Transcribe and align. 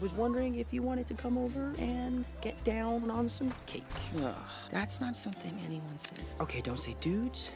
was 0.00 0.12
wondering 0.14 0.56
if 0.56 0.72
you 0.72 0.82
wanted 0.82 1.06
to 1.08 1.14
come 1.14 1.36
over 1.36 1.74
and 1.78 2.24
get 2.40 2.62
down 2.64 3.10
on 3.10 3.28
some 3.28 3.52
cake. 3.66 3.84
Ugh, 4.22 4.34
that's 4.70 5.00
not 5.00 5.16
something 5.16 5.52
anyone 5.66 5.98
says. 5.98 6.34
Okay, 6.40 6.62
don't 6.62 6.80
say 6.80 6.96
dudes. 7.00 7.50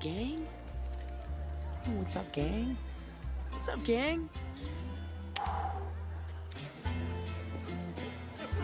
Gang? 0.00 0.46
What's 1.96 2.16
up, 2.16 2.30
gang? 2.32 2.76
What's 3.50 3.68
up, 3.68 3.82
gang? 3.84 4.28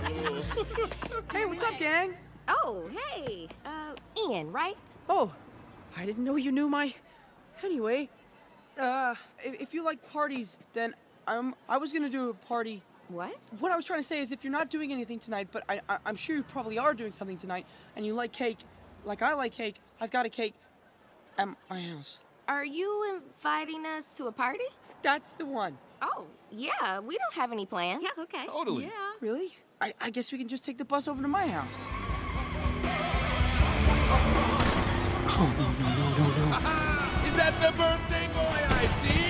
hey, 1.33 1.47
what's 1.47 1.63
up, 1.63 1.79
gang? 1.79 2.15
Oh, 2.49 2.89
hey. 3.15 3.49
Uh, 3.65 3.95
Ian, 4.25 4.53
right? 4.53 4.77
Oh, 5.09 5.33
I 5.97 6.07
didn't 6.07 6.25
know 6.25 6.37
you 6.37 6.53
knew 6.53 6.69
my. 6.69 6.95
Anyway, 7.65 8.09
uh, 8.79 9.15
if, 9.45 9.61
if 9.61 9.75
you 9.75 9.85
like 9.85 10.09
parties, 10.13 10.59
then 10.73 10.95
I'm, 11.27 11.55
I 11.69 11.79
was 11.79 11.93
gonna 11.93 12.09
do 12.09 12.31
a 12.31 12.35
party. 12.35 12.83
What? 13.11 13.35
What 13.59 13.73
I 13.73 13.77
was 13.77 13.85
trying 13.85 13.99
to 13.99 14.07
say 14.07 14.21
is, 14.21 14.31
if 14.31 14.45
you're 14.45 14.53
not 14.53 14.71
doing 14.71 14.93
anything 14.93 15.19
tonight, 15.19 15.49
but 15.51 15.65
I, 15.69 15.81
I, 15.89 15.99
I'm 16.07 16.15
sure 16.15 16.37
you 16.37 16.45
probably 16.45 16.79
are 16.79 16.95
doing 16.95 17.11
something 17.11 17.37
tonight, 17.37 17.67
and 17.97 18.07
you 18.07 18.15
like 18.15 18.31
cake, 18.31 18.59
like 19.05 19.21
I 19.21 19.35
like 19.35 19.53
cake, 19.53 19.77
I've 20.01 20.13
got 20.13 20.27
a 20.27 20.29
cake 20.29 20.55
at 21.37 21.49
my 21.69 21.81
house. 21.81 22.19
Are 22.47 22.65
you 22.65 23.21
inviting 23.21 23.85
us 23.85 24.05
to 24.17 24.27
a 24.27 24.33
party? 24.33 24.65
That's 25.03 25.33
the 25.33 25.45
one. 25.45 25.77
Oh, 26.01 26.27
yeah. 26.53 27.01
We 27.01 27.19
don't 27.19 27.35
have 27.35 27.51
any 27.51 27.67
plans. 27.67 28.03
Yeah, 28.03 28.23
okay. 28.23 28.47
Totally. 28.47 28.85
Yeah. 28.85 28.91
Really? 29.21 29.57
I, 29.81 29.93
I 30.01 30.11
guess 30.11 30.31
we 30.31 30.39
can 30.39 30.47
just 30.47 30.65
take 30.65 30.79
the 30.79 30.85
bus 30.85 31.09
over 31.09 31.21
to 31.21 31.29
my 31.29 31.49
house. 31.49 31.67
Oh 35.33 35.47
no 35.57 35.69
no 35.81 35.89
no 35.97 36.07
no 36.19 36.25
no! 36.37 36.47
Is 37.27 37.35
that 37.37 37.55
the 37.63 37.71
birthday 37.79 38.27
boy 38.35 38.61
I 38.77 38.87
see? 38.89 39.30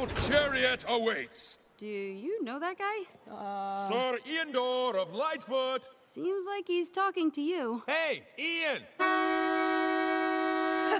Behold, 0.00 0.30
your 0.30 0.40
chariot 0.40 0.84
awaits. 0.88 1.58
Do 1.76 1.86
you 1.86 2.42
know 2.42 2.58
that 2.58 2.76
guy? 2.78 3.04
Sir 3.88 4.18
Iandor 4.24 4.94
of 4.96 5.12
Lightfoot. 5.12 5.84
Seems 5.84 6.46
like 6.46 6.66
he's 6.66 6.90
talking 6.90 7.30
to 7.32 7.42
you. 7.42 7.82
Hey, 7.86 8.22
Ian. 8.38 8.82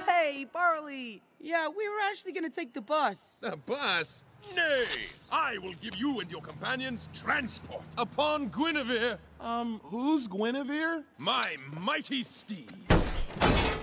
Hey, 0.06 0.46
Barley! 0.52 1.22
Yeah, 1.40 1.68
we 1.68 1.88
were 1.88 2.00
actually 2.10 2.32
gonna 2.32 2.50
take 2.50 2.74
the 2.74 2.82
bus. 2.82 3.38
The 3.40 3.56
bus? 3.56 4.24
Nay, 4.54 4.84
I 5.32 5.56
will 5.62 5.74
give 5.80 5.96
you 5.96 6.20
and 6.20 6.30
your 6.30 6.42
companions 6.42 7.08
transport 7.14 7.82
upon 7.96 8.48
Guinevere, 8.50 9.18
Um, 9.40 9.80
who's 9.84 10.26
Guinevere? 10.28 11.04
my 11.18 11.56
mighty 11.80 12.22
steed. 12.22 12.70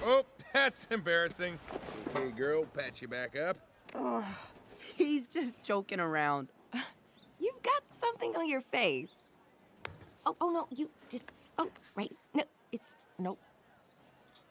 Oh, 0.10 0.23
that's 0.54 0.86
embarrassing. 0.90 1.60
Okay, 2.16 2.32
girl, 2.32 2.64
patch 2.66 3.02
you 3.02 3.10
back 3.10 3.38
up. 3.38 3.58
He's 4.98 5.26
just 5.28 5.64
joking 5.64 6.00
around. 6.00 6.48
You've 7.40 7.62
got 7.62 7.84
something 8.02 8.36
on 8.36 8.50
your 8.50 8.62
face. 8.62 9.09
Oh, 10.26 10.36
oh 10.42 10.50
no, 10.50 10.67
you 10.76 10.89
just. 11.08 11.26
Oh, 11.59 11.70
right. 11.95 12.12
No, 12.34 12.44
it's. 12.72 12.95
Nope. 13.20 13.39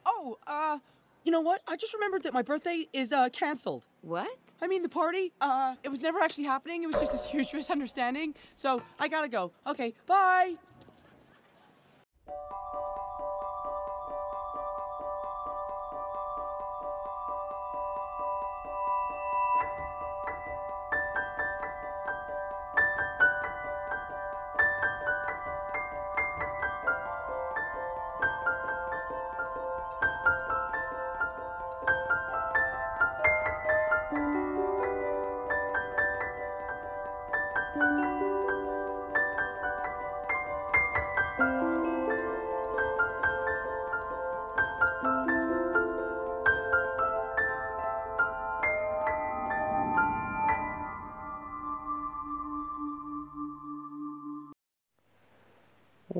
Oh, 0.05 0.37
uh, 0.47 0.79
you 1.25 1.31
know 1.33 1.41
what? 1.41 1.61
I 1.67 1.75
just 1.75 1.93
remembered 1.93 2.23
that 2.23 2.33
my 2.33 2.41
birthday 2.43 2.87
is 2.93 3.11
uh 3.11 3.27
canceled. 3.29 3.83
What? 4.01 4.29
I 4.61 4.67
mean, 4.67 4.83
the 4.83 4.89
party, 4.89 5.33
uh, 5.41 5.75
it 5.83 5.89
was 5.89 6.01
never 6.01 6.19
actually 6.19 6.45
happening. 6.45 6.81
It 6.81 6.87
was 6.87 6.95
just 6.95 7.11
this 7.11 7.25
huge 7.29 7.53
misunderstanding. 7.53 8.33
So 8.55 8.81
I 8.99 9.09
gotta 9.09 9.27
go. 9.27 9.51
Okay, 9.67 9.93
bye. 10.05 10.55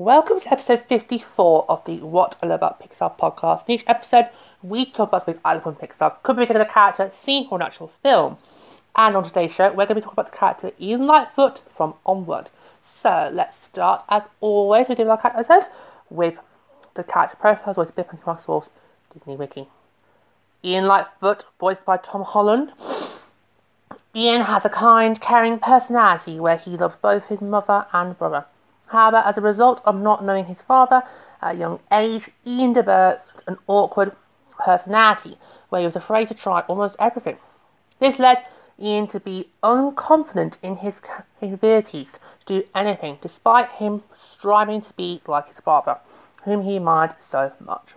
Welcome 0.08 0.40
to 0.40 0.50
episode 0.50 0.84
54 0.88 1.70
of 1.70 1.84
the 1.84 1.98
What 1.98 2.38
I 2.42 2.46
Love 2.46 2.60
About 2.60 2.80
Pixar 2.80 3.18
podcast. 3.18 3.64
In 3.66 3.74
each 3.74 3.84
episode, 3.86 4.30
we 4.62 4.86
talk 4.86 5.10
about 5.10 5.26
something 5.26 5.42
I 5.44 5.52
love 5.52 5.64
from 5.64 5.74
Pixar. 5.74 6.22
Could 6.22 6.36
be 6.36 6.44
a 6.44 6.46
particular 6.46 6.64
character, 6.64 7.10
scene, 7.12 7.46
or 7.50 7.58
an 7.58 7.66
actual 7.66 7.92
film. 8.02 8.38
And 8.96 9.14
on 9.14 9.24
today's 9.24 9.52
show, 9.52 9.68
we're 9.68 9.84
going 9.84 9.88
to 9.88 9.94
be 9.96 10.00
talking 10.00 10.14
about 10.14 10.32
the 10.32 10.38
character 10.38 10.70
Ian 10.80 11.04
Lightfoot 11.04 11.60
from 11.70 11.92
Onward. 12.06 12.48
So 12.80 13.30
let's 13.30 13.62
start, 13.62 14.02
as 14.08 14.22
always, 14.40 14.88
we 14.88 14.94
do 14.94 15.06
our 15.10 15.18
character 15.18 15.44
says, 15.44 15.64
with 16.08 16.36
the 16.94 17.04
character 17.04 17.36
profiles, 17.36 17.76
always 17.76 17.90
Bip 17.90 18.10
and 18.10 18.40
Source, 18.40 18.70
Disney 19.12 19.36
Wiki. 19.36 19.68
Ian 20.64 20.86
Lightfoot, 20.86 21.44
voiced 21.60 21.84
by 21.84 21.98
Tom 21.98 22.24
Holland. 22.24 22.72
Ian 24.16 24.40
has 24.40 24.64
a 24.64 24.70
kind, 24.70 25.20
caring 25.20 25.58
personality 25.58 26.40
where 26.40 26.56
he 26.56 26.78
loves 26.78 26.96
both 26.96 27.26
his 27.26 27.42
mother 27.42 27.84
and 27.92 28.16
brother. 28.16 28.46
However, 28.88 29.18
as 29.18 29.36
a 29.36 29.42
result 29.42 29.80
of 29.84 30.00
not 30.00 30.24
knowing 30.24 30.46
his 30.46 30.62
father 30.62 31.02
at 31.42 31.54
a 31.54 31.58
young 31.58 31.80
age, 31.92 32.30
Ian 32.46 32.72
developed 32.72 33.26
an 33.46 33.58
awkward 33.66 34.12
personality 34.58 35.38
where 35.68 35.80
he 35.80 35.86
was 35.86 35.96
afraid 35.96 36.28
to 36.28 36.34
try 36.34 36.60
almost 36.62 36.96
everything. 36.98 37.36
This 38.00 38.18
led 38.18 38.44
Ian 38.80 39.06
to 39.08 39.20
be 39.20 39.48
unconfident 39.62 40.56
in 40.62 40.76
his 40.76 41.00
capabilities 41.40 42.18
to 42.46 42.60
do 42.60 42.68
anything, 42.74 43.18
despite 43.20 43.70
him 43.72 44.02
striving 44.18 44.80
to 44.82 44.92
be 44.94 45.20
like 45.26 45.48
his 45.48 45.60
father, 45.60 45.98
whom 46.44 46.62
he 46.62 46.76
admired 46.76 47.14
so 47.20 47.52
much. 47.60 47.94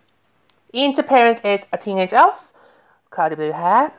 Ian's 0.74 1.00
appearance 1.00 1.42
is 1.44 1.62
a 1.72 1.78
teenage 1.78 2.14
elf, 2.14 2.52
curly 3.10 3.36
blue 3.36 3.52
hair, 3.52 3.92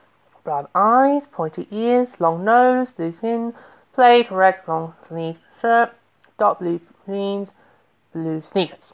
brown 0.43 0.67
eyes, 0.75 1.23
pointy 1.31 1.69
ears, 1.71 2.21
long 2.21 2.45
nose, 2.45 2.91
blue 2.91 3.13
skin, 3.13 3.55
plaid 3.95 4.31
red 4.31 4.59
long 4.67 4.95
sleeve 5.07 5.39
shirt, 5.61 5.95
dark 6.39 6.59
blue 6.59 6.81
jeans, 7.07 7.51
blue 8.13 8.43
sneakers. 8.43 8.93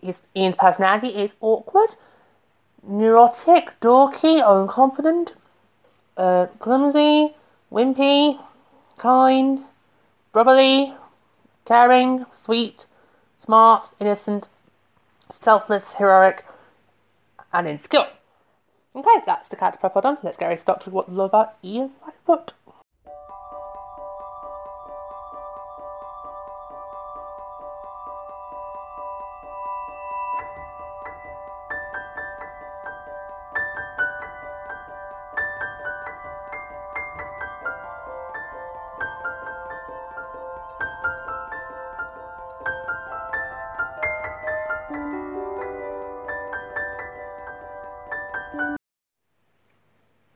His, 0.00 0.22
Ian's 0.36 0.56
personality 0.56 1.08
is 1.08 1.30
awkward, 1.40 1.90
neurotic, 2.82 3.80
dorky, 3.80 4.42
unconfident, 4.42 5.32
uh, 6.16 6.46
clumsy, 6.58 7.34
wimpy, 7.72 8.38
kind, 8.98 9.64
brotherly, 10.32 10.94
caring, 11.64 12.26
sweet, 12.34 12.86
smart, 13.42 13.90
innocent, 13.98 14.48
selfless, 15.30 15.94
heroic, 15.94 16.44
and 17.52 17.66
in 17.66 17.78
skill. 17.78 18.06
Okay, 18.94 19.22
that's 19.26 19.48
the 19.48 19.56
character 19.56 19.78
profile 19.80 20.02
done. 20.02 20.18
Let's 20.22 20.36
get 20.36 20.46
ready 20.46 20.56
to 20.56 20.62
start 20.62 20.80
to 20.82 20.90
what 20.90 21.12
love 21.12 21.30
about 21.30 21.56
Ian 21.62 21.90
Lightfoot. 22.02 22.52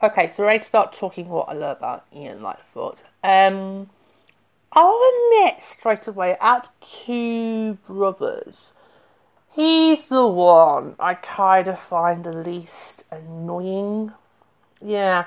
Okay, 0.03 0.33
so 0.35 0.45
ready 0.45 0.61
to 0.61 0.65
start 0.65 0.95
talking 0.95 1.29
what 1.29 1.51
I 1.51 1.53
love 1.53 1.77
about 1.77 2.07
Ian 2.11 2.41
Lightfoot. 2.41 3.03
Um, 3.23 3.91
I'll 4.73 5.13
admit 5.13 5.63
straight 5.63 6.07
away, 6.07 6.39
out 6.41 6.69
two 6.81 7.75
brothers, 7.87 8.73
he's 9.51 10.09
the 10.09 10.27
one 10.27 10.95
I 10.99 11.13
kind 11.13 11.69
of 11.69 11.79
find 11.79 12.25
the 12.25 12.33
least 12.33 13.05
annoying. 13.11 14.13
Yeah, 14.83 15.27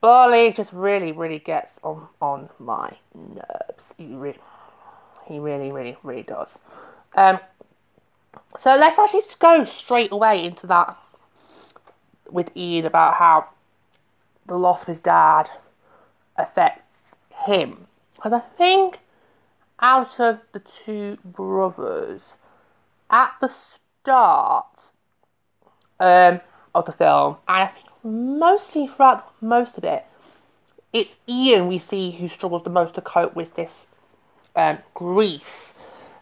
Barley 0.00 0.50
just 0.50 0.72
really, 0.72 1.12
really 1.12 1.38
gets 1.38 1.78
on 1.82 2.08
on 2.22 2.48
my 2.58 2.96
nerves. 3.14 3.92
He 3.98 4.14
really, 4.14 4.38
he 5.26 5.38
really, 5.38 5.70
really, 5.70 5.98
really 6.02 6.22
does. 6.22 6.58
Um, 7.14 7.38
so 8.58 8.78
let's 8.80 8.98
actually 8.98 9.24
go 9.38 9.66
straight 9.66 10.10
away 10.10 10.42
into 10.42 10.66
that 10.68 10.96
with 12.30 12.50
Ian 12.56 12.86
about 12.86 13.16
how 13.16 13.48
the 14.46 14.58
loss 14.58 14.82
of 14.82 14.88
his 14.88 15.00
dad 15.00 15.50
affects 16.36 17.16
him. 17.46 17.86
Because 18.14 18.32
I 18.32 18.40
think 18.40 18.98
out 19.80 20.18
of 20.20 20.40
the 20.52 20.60
two 20.60 21.18
brothers, 21.24 22.36
at 23.10 23.34
the 23.40 23.48
start 23.48 24.92
um, 26.00 26.40
of 26.74 26.86
the 26.86 26.92
film, 26.92 27.36
and 27.48 27.64
I 27.64 27.66
think 27.66 27.86
mostly 28.02 28.86
throughout 28.86 29.32
most 29.42 29.78
of 29.78 29.84
it, 29.84 30.04
it's 30.92 31.16
Ian 31.28 31.66
we 31.68 31.78
see 31.78 32.12
who 32.12 32.28
struggles 32.28 32.62
the 32.62 32.70
most 32.70 32.94
to 32.94 33.00
cope 33.00 33.34
with 33.34 33.54
this 33.54 33.86
um, 34.54 34.78
grief. 34.94 35.74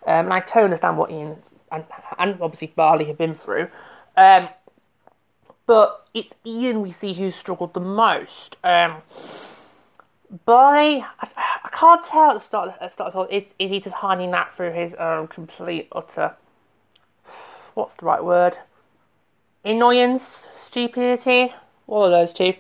Um, 0.07 0.27
and 0.27 0.33
I 0.33 0.41
totally 0.41 0.65
understand 0.65 0.97
what 0.97 1.11
Ian 1.11 1.43
and, 1.71 1.85
and 2.19 2.41
obviously 2.41 2.73
Barley 2.75 3.07
have 3.07 3.19
been 3.19 3.35
through. 3.35 3.69
Um, 4.17 4.49
but 5.67 6.07
it's 6.15 6.33
Ian 6.45 6.81
we 6.81 6.93
see 6.93 7.13
who 7.15 7.31
struggled 7.31 7.75
the 7.75 7.81
most. 7.81 8.57
Um, 8.65 9.03
Barley, 10.45 11.05
I, 11.21 11.29
I 11.65 11.69
can't 11.71 12.05
tell 12.05 12.31
at 12.31 12.35
the 12.35 12.41
start, 12.41 12.71
at 12.71 12.81
the 12.81 12.89
start 12.89 13.15
of 13.15 13.29
the 13.29 13.37
is, 13.37 13.55
is 13.59 13.71
he 13.71 13.81
just 13.81 13.97
hiding 13.97 14.31
that 14.31 14.55
through 14.55 14.73
his 14.73 14.95
um, 14.99 15.29
complete, 15.29 15.89
utter, 15.93 16.35
what's 17.75 17.95
the 17.95 18.07
right 18.07 18.25
word? 18.25 18.57
Annoyance, 19.65 20.49
stupidity, 20.59 21.55
all 21.87 22.05
of 22.05 22.11
those 22.11 22.33
two. 22.33 22.55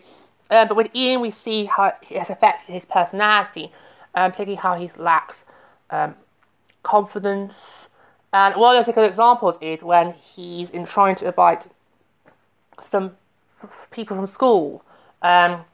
Um, 0.50 0.68
but 0.68 0.76
with 0.76 0.94
Ian, 0.94 1.20
we 1.20 1.30
see 1.30 1.64
how 1.64 1.86
it 1.86 2.18
has 2.18 2.30
affected 2.30 2.72
his 2.72 2.84
personality, 2.84 3.72
um, 4.14 4.32
particularly 4.32 4.60
how 4.60 4.78
he 4.78 4.90
lacks 4.96 5.44
um, 5.90 6.14
confidence. 6.82 7.88
And 8.32 8.56
one 8.56 8.76
of 8.76 8.86
good 8.86 9.08
examples 9.08 9.56
is 9.60 9.82
when 9.82 10.12
he's 10.12 10.70
in 10.70 10.84
trying 10.84 11.16
to 11.16 11.26
invite 11.26 11.68
some 12.84 13.16
f- 13.62 13.88
people 13.90 14.16
from 14.16 14.26
school 14.26 14.84
um, 15.22 15.64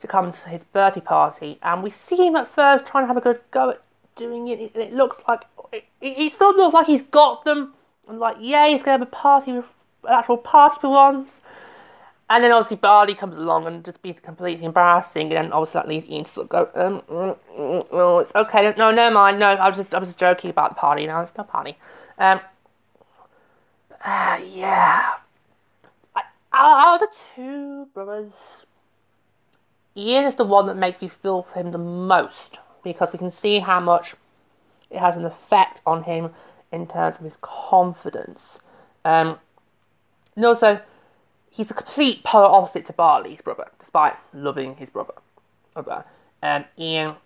to 0.00 0.06
come 0.06 0.32
to 0.32 0.48
his 0.48 0.64
birthday 0.64 1.00
party, 1.00 1.58
and 1.62 1.82
we 1.82 1.90
see 1.90 2.16
him 2.16 2.36
at 2.36 2.48
first 2.48 2.86
trying 2.86 3.04
to 3.04 3.08
have 3.08 3.16
a 3.16 3.20
good 3.20 3.40
go 3.50 3.70
at 3.70 3.82
doing 4.14 4.48
it. 4.48 4.60
It, 4.60 4.76
it 4.76 4.92
looks 4.92 5.16
like 5.28 5.42
it, 5.72 5.84
it 6.00 6.32
still 6.32 6.56
looks 6.56 6.74
like 6.74 6.86
he's 6.86 7.02
got 7.02 7.44
them, 7.44 7.74
and 8.08 8.18
like 8.18 8.36
yeah, 8.40 8.68
he's 8.68 8.82
gonna 8.82 8.98
have 8.98 9.02
a 9.02 9.10
party 9.10 9.52
with 9.52 9.66
an 10.04 10.14
actual 10.18 10.38
party 10.38 10.76
for 10.80 10.90
once. 10.90 11.40
And 12.28 12.42
then 12.42 12.50
obviously 12.50 12.78
Barley 12.78 13.14
comes 13.14 13.36
along 13.36 13.68
and 13.68 13.84
just 13.84 14.02
being 14.02 14.16
completely 14.16 14.64
embarrassing, 14.64 15.32
and 15.32 15.36
then 15.46 15.52
obviously 15.52 15.78
that 15.78 15.88
leads 15.88 16.06
Ian 16.06 16.24
to 16.24 16.30
sort 16.30 16.44
of 16.46 16.48
go, 16.48 16.68
um, 16.74 17.00
mm, 17.02 17.38
mm, 17.56 17.86
oh, 17.92 18.18
it's 18.18 18.34
okay, 18.34 18.74
no, 18.76 18.90
never 18.90 19.14
mind, 19.14 19.38
no, 19.38 19.46
I 19.46 19.68
was 19.68 19.76
just, 19.76 19.94
I 19.94 20.00
was 20.00 20.08
just 20.08 20.18
joking 20.18 20.50
about 20.50 20.70
the 20.70 20.74
party, 20.74 21.06
no, 21.06 21.20
it's 21.20 21.30
no 21.38 21.44
party. 21.44 21.78
Um, 22.18 22.40
uh, 24.04 24.40
yeah. 24.52 25.12
Out 26.58 26.94
of 26.94 27.00
the 27.00 27.16
two 27.34 27.86
brothers, 27.92 28.32
Ian 29.94 30.24
is 30.24 30.36
the 30.36 30.44
one 30.44 30.66
that 30.66 30.76
makes 30.76 31.02
me 31.02 31.08
feel 31.08 31.42
for 31.42 31.60
him 31.60 31.70
the 31.70 31.78
most, 31.78 32.58
because 32.82 33.12
we 33.12 33.18
can 33.18 33.30
see 33.30 33.58
how 33.58 33.78
much 33.78 34.14
it 34.88 34.98
has 34.98 35.16
an 35.16 35.26
effect 35.26 35.82
on 35.84 36.04
him 36.04 36.30
in 36.72 36.86
terms 36.86 37.18
of 37.18 37.24
his 37.24 37.36
confidence. 37.42 38.58
Um, 39.04 39.38
and 40.34 40.46
also, 40.46 40.80
he's 41.50 41.70
a 41.70 41.74
complete 41.74 42.24
polar 42.24 42.46
opposite 42.46 42.86
to 42.86 42.94
Barley's 42.94 43.42
brother, 43.42 43.70
despite 43.78 44.14
loving 44.32 44.76
his 44.76 44.88
brother. 44.88 45.12
Um, 46.42 46.64
Ian 46.78 47.16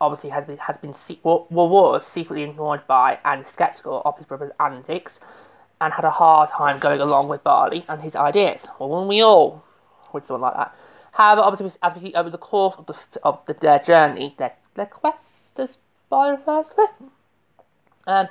obviously 0.00 0.30
has 0.30 0.44
been 0.44 0.58
has 0.58 0.76
been 0.76 0.94
well, 1.24 1.46
was 1.48 2.06
secretly 2.06 2.44
annoyed 2.44 2.86
by 2.86 3.18
and 3.24 3.44
skeptical 3.44 4.00
of 4.04 4.16
his 4.16 4.26
brother's 4.26 4.52
antics, 4.60 5.18
and 5.80 5.92
had 5.92 6.04
a 6.04 6.10
hard 6.10 6.50
time 6.50 6.78
going 6.78 7.00
along 7.00 7.28
with 7.28 7.44
Barley 7.44 7.84
and 7.88 8.02
his 8.02 8.16
ideas. 8.16 8.66
Well, 8.78 8.88
when 8.88 9.08
we 9.08 9.22
all 9.22 9.64
with 10.12 10.26
someone 10.26 10.42
like 10.42 10.56
that. 10.56 10.74
However, 11.12 11.42
obviously, 11.42 11.78
as 11.82 11.94
we 11.94 12.00
see 12.00 12.14
over 12.14 12.30
the 12.30 12.38
course 12.38 12.76
of 12.78 12.86
the 12.86 12.96
of 13.22 13.44
the, 13.46 13.54
their 13.54 13.78
journey, 13.78 14.34
their 14.38 14.52
their 14.74 14.86
quest, 14.86 15.58
as 15.58 15.78
it, 16.10 16.90
um, 18.06 18.28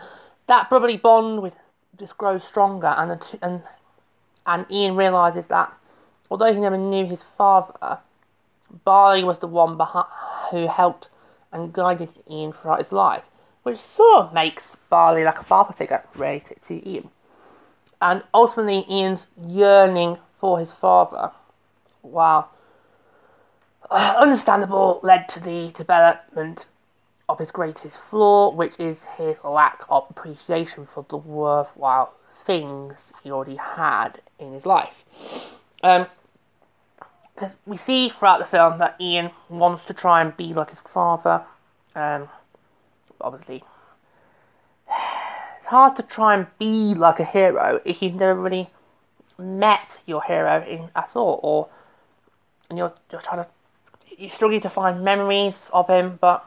that 0.48 0.70
brotherly 0.70 0.98
bond 0.98 1.42
with 1.42 1.54
just 1.98 2.18
grows 2.18 2.44
stronger, 2.44 2.88
and 2.88 3.12
the 3.12 3.40
and 3.42 3.64
and 4.46 4.66
Ian 4.72 4.96
realizes 4.96 5.46
that 5.48 5.74
although 6.32 6.54
he 6.54 6.60
never 6.60 6.78
knew 6.78 7.06
his 7.06 7.24
father, 7.38 8.00
Barley 8.86 9.24
was 9.24 9.40
the 9.40 9.48
one 9.48 9.78
behind, 9.78 10.08
who 10.52 10.68
helped 10.68 11.10
and 11.52 11.74
guided 11.74 12.10
Ian 12.30 12.54
throughout 12.54 12.80
his 12.80 12.92
life, 12.92 13.24
which 13.64 13.80
sort 13.80 14.26
of 14.26 14.34
makes 14.34 14.78
Barley 14.90 15.24
like 15.24 15.40
a 15.40 15.44
father 15.44 15.74
figure, 15.74 16.04
to, 16.40 16.56
to 16.56 16.90
Ian. 16.90 17.10
And 18.02 18.24
ultimately, 18.34 18.86
Ian's 18.90 19.28
yearning 19.40 20.18
for 20.40 20.60
his 20.60 20.72
father, 20.72 21.32
while 22.02 22.52
uh, 23.92 24.16
understandable, 24.18 25.00
led 25.04 25.28
to 25.30 25.40
the 25.40 25.72
development 25.76 26.68
of 27.30 27.40
his 27.40 27.52
greatest 27.52 27.98
flaw, 27.98 28.52
which 28.52 28.80
is 28.80 29.06
his 29.18 29.38
lack 29.44 29.82
of 29.90 30.06
appreciation 30.10 30.88
for 30.94 31.06
the 31.10 31.18
worthwhile 31.18 32.14
things 32.46 33.12
he 33.24 33.32
already 33.32 33.58
had 33.58 34.22
in 34.40 34.54
his 34.54 34.66
life. 34.66 35.04
Um, 35.84 36.08
we 37.66 37.78
see 37.78 38.10
throughout 38.10 38.40
the 38.40 38.46
film 38.46 38.80
that 38.80 38.96
Ian 39.00 39.32
wants 39.50 39.86
to 39.86 39.94
try 39.94 40.22
and 40.22 40.36
be 40.36 40.54
like 40.54 40.70
his 40.70 40.80
father. 40.80 41.44
Um, 41.96 42.30
obviously, 43.22 43.64
hard 45.68 45.96
to 45.98 46.04
try 46.04 46.34
and 46.34 46.48
be 46.58 46.94
like 46.94 47.19
a 47.19 47.25
hero 47.25 47.81
if 47.86 48.02
you've 48.02 48.16
never 48.16 48.40
really 48.40 48.69
met 49.38 50.00
your 50.06 50.24
hero 50.24 50.64
in 50.64 50.90
at 50.96 51.10
all, 51.16 51.40
or 51.44 51.69
and 52.69 52.78
you're, 52.78 52.94
you're 53.12 53.22
trying 53.22 53.44
to 53.44 53.48
you're 54.18 54.30
struggling 54.30 54.62
to 54.62 54.69
find 54.69 55.04
memories 55.04 55.69
of 55.72 55.88
him, 55.90 56.18
but 56.19 56.46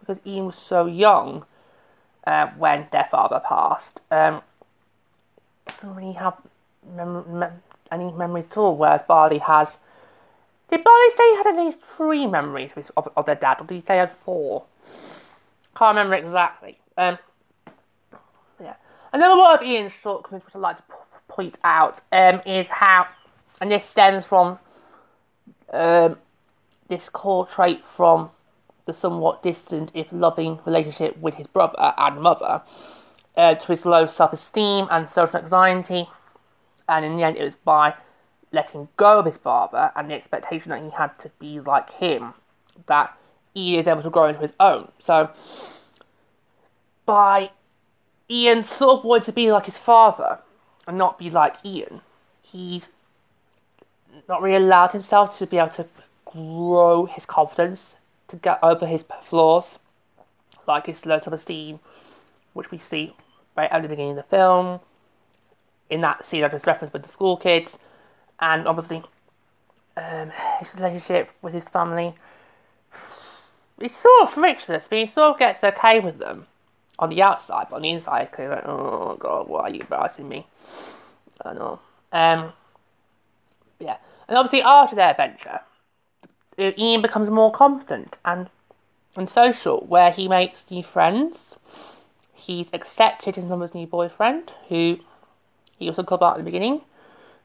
because 0.00 0.20
Ian 0.26 0.46
was 0.46 0.56
so 0.56 0.86
young 0.86 1.44
uh, 2.26 2.48
when 2.58 2.86
their 2.92 3.08
father 3.10 3.40
passed, 3.46 4.00
um, 4.10 4.42
doesn't 5.66 5.94
really 5.94 6.12
have 6.12 6.36
mem- 6.94 7.38
mem- 7.38 7.62
any 7.90 8.10
memories 8.12 8.46
at 8.50 8.56
all. 8.56 8.76
Whereas 8.76 9.02
Barley 9.02 9.38
has. 9.38 9.78
Did 10.70 10.84
Barley 10.84 11.10
say 11.16 11.30
he 11.30 11.36
had 11.36 11.46
at 11.46 11.56
least 11.56 11.80
three 11.96 12.26
memories 12.26 12.70
of, 12.96 13.08
of, 13.16 13.26
their 13.26 13.34
dad, 13.34 13.56
or 13.60 13.66
did 13.66 13.74
he 13.74 13.80
say 13.80 13.94
he 13.94 13.98
had 13.98 14.12
four? 14.12 14.64
Can't 15.76 15.96
remember 15.96 16.14
exactly. 16.14 16.78
Um. 16.96 17.18
Another 19.12 19.36
one 19.36 19.56
of 19.56 19.62
Ian's 19.62 19.92
shortcomings, 19.92 20.44
which 20.44 20.54
I'd 20.54 20.60
like 20.60 20.76
to 20.76 20.82
p- 20.82 20.94
point 21.28 21.58
out, 21.64 22.00
um, 22.12 22.40
is 22.46 22.68
how, 22.68 23.08
and 23.60 23.70
this 23.70 23.84
stems 23.84 24.24
from 24.24 24.58
um, 25.72 26.16
this 26.88 27.08
core 27.08 27.46
trait 27.46 27.84
from 27.84 28.30
the 28.86 28.92
somewhat 28.92 29.42
distant, 29.42 29.90
if 29.94 30.08
loving, 30.12 30.60
relationship 30.64 31.18
with 31.18 31.34
his 31.34 31.46
brother 31.46 31.94
and 31.96 32.20
mother, 32.20 32.62
uh, 33.36 33.54
to 33.54 33.66
his 33.66 33.84
low 33.84 34.06
self 34.06 34.32
esteem 34.32 34.86
and 34.90 35.08
social 35.08 35.40
anxiety. 35.40 36.08
And 36.88 37.04
in 37.04 37.16
the 37.16 37.22
end, 37.22 37.36
it 37.36 37.44
was 37.44 37.54
by 37.54 37.94
letting 38.52 38.88
go 38.96 39.20
of 39.20 39.26
his 39.26 39.36
father 39.36 39.92
and 39.94 40.10
the 40.10 40.14
expectation 40.14 40.70
that 40.70 40.82
he 40.82 40.90
had 40.90 41.18
to 41.20 41.30
be 41.38 41.60
like 41.60 41.92
him 41.92 42.34
that 42.86 43.16
he 43.54 43.76
is 43.76 43.86
able 43.86 44.02
to 44.02 44.10
grow 44.10 44.26
into 44.26 44.40
his 44.40 44.52
own. 44.58 44.90
So, 44.98 45.30
by 47.06 47.50
Ian 48.30 48.62
sort 48.62 48.98
of 48.98 49.04
wanting 49.04 49.24
to 49.24 49.32
be 49.32 49.50
like 49.50 49.66
his 49.66 49.76
father 49.76 50.38
and 50.86 50.96
not 50.96 51.18
be 51.18 51.30
like 51.30 51.56
Ian, 51.64 52.00
he's 52.40 52.88
not 54.28 54.40
really 54.40 54.64
allowed 54.64 54.92
himself 54.92 55.36
to 55.38 55.46
be 55.46 55.58
able 55.58 55.70
to 55.70 55.86
grow 56.24 57.06
his 57.06 57.26
confidence, 57.26 57.96
to 58.28 58.36
get 58.36 58.60
over 58.62 58.86
his 58.86 59.04
flaws, 59.24 59.80
like 60.68 60.86
his 60.86 61.04
low 61.04 61.18
self 61.18 61.34
esteem, 61.34 61.80
which 62.52 62.70
we 62.70 62.78
see 62.78 63.14
right 63.56 63.70
at 63.72 63.82
the 63.82 63.88
beginning 63.88 64.12
of 64.12 64.16
the 64.16 64.22
film, 64.22 64.78
in 65.88 66.00
that 66.02 66.24
scene 66.24 66.44
I 66.44 66.48
just 66.48 66.66
referenced 66.66 66.92
with 66.92 67.02
the 67.02 67.08
school 67.08 67.36
kids, 67.36 67.78
and 68.38 68.68
obviously 68.68 69.02
um, 69.96 70.30
his 70.60 70.72
relationship 70.76 71.30
with 71.42 71.52
his 71.52 71.64
family. 71.64 72.14
He's 73.80 73.96
sort 73.96 74.22
of 74.22 74.30
frictionless, 74.30 74.86
but 74.88 74.98
he 74.98 75.06
sort 75.06 75.32
of 75.32 75.38
gets 75.38 75.64
okay 75.64 75.98
with 75.98 76.18
them 76.18 76.46
on 77.00 77.08
the 77.08 77.22
outside, 77.22 77.66
but 77.70 77.76
on 77.76 77.82
the 77.82 77.90
inside, 77.90 78.20
he's 78.20 78.36
kind 78.36 78.52
of 78.52 78.58
like, 78.58 78.66
oh 78.66 79.16
god, 79.16 79.48
why 79.48 79.60
are 79.62 79.70
you 79.70 79.80
embarrassing 79.80 80.28
me? 80.28 80.46
I 81.40 81.48
don't 81.48 81.58
know. 81.58 81.80
Um, 82.12 82.52
yeah, 83.80 83.96
and 84.28 84.36
obviously 84.36 84.62
after 84.62 84.94
their 84.94 85.10
adventure, 85.10 85.60
Ian 86.58 87.02
becomes 87.02 87.30
more 87.30 87.50
confident 87.50 88.18
and 88.24 88.50
and 89.16 89.28
social, 89.28 89.80
where 89.86 90.12
he 90.12 90.28
makes 90.28 90.70
new 90.70 90.84
friends. 90.84 91.56
He's 92.32 92.68
accepted 92.72 93.34
his 93.34 93.44
mother's 93.44 93.74
new 93.74 93.86
boyfriend, 93.86 94.52
who 94.68 95.00
he 95.78 95.88
was 95.88 95.98
uncomfortable 95.98 96.16
about 96.16 96.34
at 96.34 96.38
the 96.38 96.44
beginning. 96.44 96.82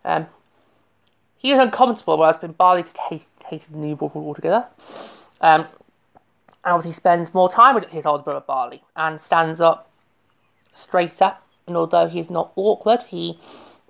Um, 0.03 0.27
he 1.37 1.51
was 1.51 1.59
uncomfortable, 1.59 2.17
whereas 2.17 2.37
been 2.37 2.51
Barley 2.51 2.83
just 2.83 2.97
hated, 2.97 3.25
hated 3.47 3.73
the 3.73 3.77
new 3.77 3.95
boyfriend 3.95 4.27
altogether. 4.27 4.65
Um, 5.41 5.65
and 6.65 6.73
obviously 6.73 6.93
spends 6.93 7.33
more 7.33 7.49
time 7.49 7.75
with 7.75 7.89
his 7.89 8.05
older 8.05 8.23
brother 8.23 8.43
Barley 8.45 8.83
and 8.95 9.21
stands 9.21 9.61
up 9.61 9.89
straighter. 10.73 11.35
And 11.67 11.77
although 11.77 12.07
he's 12.07 12.29
not 12.29 12.51
awkward, 12.55 13.03
he 13.03 13.39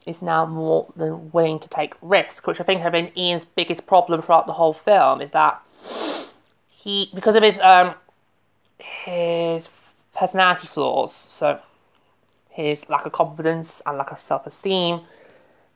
is 0.06 0.22
now 0.22 0.46
more 0.46 0.92
than 0.96 1.32
willing 1.32 1.60
to 1.60 1.70
take 1.70 1.94
risks, 2.02 2.46
which 2.46 2.60
I 2.60 2.64
think 2.64 2.82
have 2.82 2.92
been 2.92 3.12
Ian's 3.18 3.46
biggest 3.46 3.88
problem 3.88 4.22
throughout 4.22 4.46
the 4.46 4.54
whole 4.54 4.74
film. 4.74 5.22
Is 5.22 5.32
that 5.32 5.62
he, 6.70 7.10
because 7.14 7.36
of 7.36 7.44
his 7.44 7.58
um, 7.60 7.96
his 8.78 9.70
personality 10.14 10.68
flaws, 10.68 11.14
so 11.14 11.60
his 12.50 12.88
lack 12.90 13.06
of 13.06 13.12
confidence 13.14 13.82
and 13.86 13.98
lack 13.98 14.12
of 14.12 14.20
self 14.20 14.46
esteem, 14.46 15.02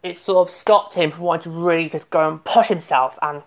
it 0.03 0.17
sort 0.17 0.47
of 0.47 0.53
stopped 0.53 0.95
him 0.95 1.11
from 1.11 1.23
wanting 1.23 1.53
to 1.53 1.59
really 1.59 1.89
just 1.89 2.09
go 2.09 2.27
and 2.27 2.43
push 2.43 2.67
himself 2.67 3.17
and 3.21 3.43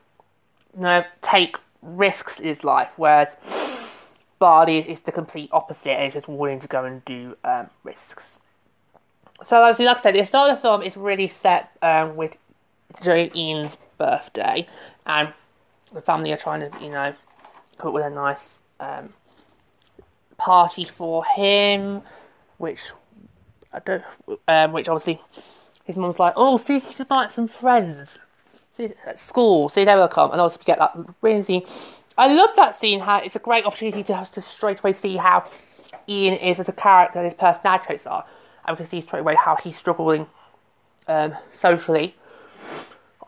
you 0.75 0.83
know 0.83 1.05
take 1.21 1.57
risks 1.83 2.39
his 2.39 2.65
life. 2.65 2.93
Whereas 2.97 3.37
Barney 4.39 4.79
is 4.79 5.01
the 5.01 5.13
complete 5.13 5.51
opposite 5.53 5.91
and 5.91 6.09
is 6.09 6.15
just 6.15 6.29
willing 6.29 6.61
to 6.61 6.69
go 6.69 6.85
and 6.85 7.05
do 7.05 7.37
um, 7.45 7.71
risks. 7.85 8.39
So 9.45 9.61
obviously, 9.61 9.87
like 9.87 9.99
I 9.99 10.03
said, 10.03 10.15
the 10.15 10.25
start 10.25 10.51
of 10.51 10.57
the 10.57 10.63
film 10.63 10.83
is 10.83 10.97
really 10.97 11.29
set 11.29 11.71
um, 11.83 12.17
with 12.17 12.37
Ian's 13.05 13.77
birthday, 13.99 14.69
and 15.05 15.33
the 15.93 16.01
family 16.01 16.33
are 16.33 16.37
trying 16.37 16.71
to, 16.71 16.81
you 16.81 16.91
know, 16.91 17.15
come 17.79 17.89
up 17.89 17.95
with 17.95 18.05
a 18.05 18.11
nice 18.11 18.59
um, 18.79 19.13
party 20.37 20.85
for 20.85 21.25
him, 21.25 22.03
which 22.59 22.93
I 23.73 23.81
don't, 23.81 24.05
um, 24.47 24.73
which 24.73 24.89
obviously 24.89 25.21
his 25.85 25.97
mum's 25.97 26.19
like, 26.19 26.35
oh, 26.37 26.59
see 26.59 26.75
you 26.75 26.81
can 26.81 27.07
find 27.07 27.33
some 27.33 27.49
friends 27.49 28.19
at 28.79 29.19
school, 29.19 29.69
so 29.69 29.85
they 29.85 29.95
will 29.95 30.09
come, 30.09 30.33
and 30.33 30.41
also 30.41 30.59
get 30.65 30.79
that 30.79 30.97
really 31.21 31.43
scene. 31.43 31.63
I 32.17 32.33
love 32.33 32.51
that 32.57 32.79
scene. 32.79 33.01
How 33.01 33.21
it's 33.23 33.37
a 33.37 33.41
great 33.41 33.65
opportunity 33.65 34.03
to 34.05 34.27
to 34.33 34.43
straight 34.43 34.81
away 34.81 34.93
see 34.93 35.17
how 35.17 35.45
Ian 36.09 36.35
is 36.35 36.59
as 36.59 36.69
a 36.69 36.73
character 36.73 37.19
and 37.19 37.27
his 37.27 37.35
personality 37.35 37.87
traits 37.87 38.07
are, 38.07 38.25
and 38.67 38.77
we 38.77 38.79
can 38.79 38.87
see 38.87 39.01
straight 39.01 39.21
away 39.21 39.35
how 39.35 39.57
he's 39.57 39.77
struggling 39.77 40.27
um, 41.09 41.35
socially 41.51 42.17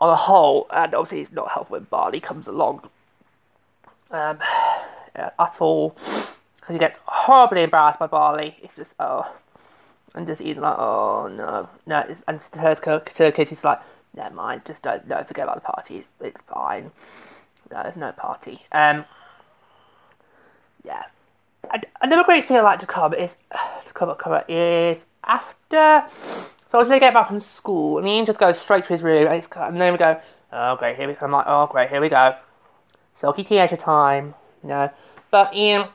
on 0.01 0.09
a 0.09 0.15
whole, 0.15 0.67
and 0.71 0.93
obviously 0.93 1.21
it's 1.21 1.31
not 1.31 1.51
helpful 1.51 1.75
when 1.75 1.83
Barney 1.83 2.19
comes 2.19 2.47
along 2.47 2.89
um, 4.11 4.39
yeah, 5.15 5.31
at 5.39 5.55
all 5.59 5.95
because 6.55 6.73
he 6.73 6.79
gets 6.79 6.99
horribly 7.05 7.63
embarrassed 7.63 7.99
by 7.99 8.07
Barley. 8.07 8.57
It's 8.61 8.75
just 8.75 8.95
oh, 8.99 9.31
and 10.13 10.27
just 10.27 10.41
Ian's 10.41 10.59
like 10.59 10.77
oh 10.77 11.27
no, 11.27 11.69
no, 11.85 12.15
and 12.27 12.41
to 12.41 12.59
her, 12.59 12.75
to 12.75 13.23
her 13.23 13.43
he's 13.43 13.63
like 13.63 13.79
never 14.15 14.35
mind, 14.35 14.63
just 14.65 14.81
don't 14.81 15.07
no 15.07 15.23
forget 15.23 15.43
about 15.43 15.55
the 15.55 15.61
party. 15.61 15.97
It's, 15.97 16.07
it's 16.21 16.41
fine. 16.43 16.91
No, 17.71 17.83
there's 17.83 17.95
no 17.95 18.11
party. 18.11 18.61
Um, 18.71 19.05
yeah. 20.83 21.03
Another 22.01 22.23
great 22.23 22.45
thing 22.45 22.57
I 22.57 22.61
like 22.61 22.79
to 22.79 22.85
cover 22.85 23.15
is 23.15 23.31
to 23.87 23.93
cover 23.93 24.15
cover 24.15 24.43
is 24.47 25.03
after. 25.23 26.05
So 26.69 26.77
I 26.77 26.77
was 26.77 26.87
gonna 26.87 26.99
get 26.99 27.13
back 27.13 27.27
from 27.27 27.39
school, 27.39 27.97
and 27.97 28.07
Ian 28.07 28.25
just 28.25 28.39
goes 28.39 28.59
straight 28.59 28.83
to 28.85 28.93
his 28.93 29.01
room, 29.01 29.27
and, 29.27 29.47
and 29.55 29.81
then 29.81 29.93
we 29.93 29.97
go, 29.97 30.19
oh 30.51 30.75
great, 30.77 30.97
here 30.97 31.07
we. 31.07 31.13
Go. 31.13 31.25
I'm 31.25 31.31
like, 31.31 31.45
oh 31.47 31.67
great, 31.67 31.89
here 31.89 32.01
we 32.01 32.09
go. 32.09 32.35
Silky 33.15 33.43
teenager 33.43 33.77
time, 33.77 34.33
you 34.61 34.69
know. 34.69 34.91
But 35.31 35.55
Ian, 35.55 35.87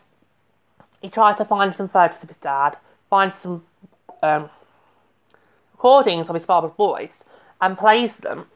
he 1.00 1.08
tries 1.08 1.36
to 1.36 1.44
find 1.44 1.74
some 1.74 1.88
photos 1.88 2.22
of 2.22 2.28
his 2.28 2.38
dad, 2.38 2.76
find 3.08 3.34
some 3.34 3.64
um, 4.22 4.50
recordings 5.72 6.28
of 6.28 6.34
his 6.34 6.44
father's 6.44 6.72
voice, 6.72 7.24
and 7.60 7.76
plays 7.76 8.16
them 8.16 8.46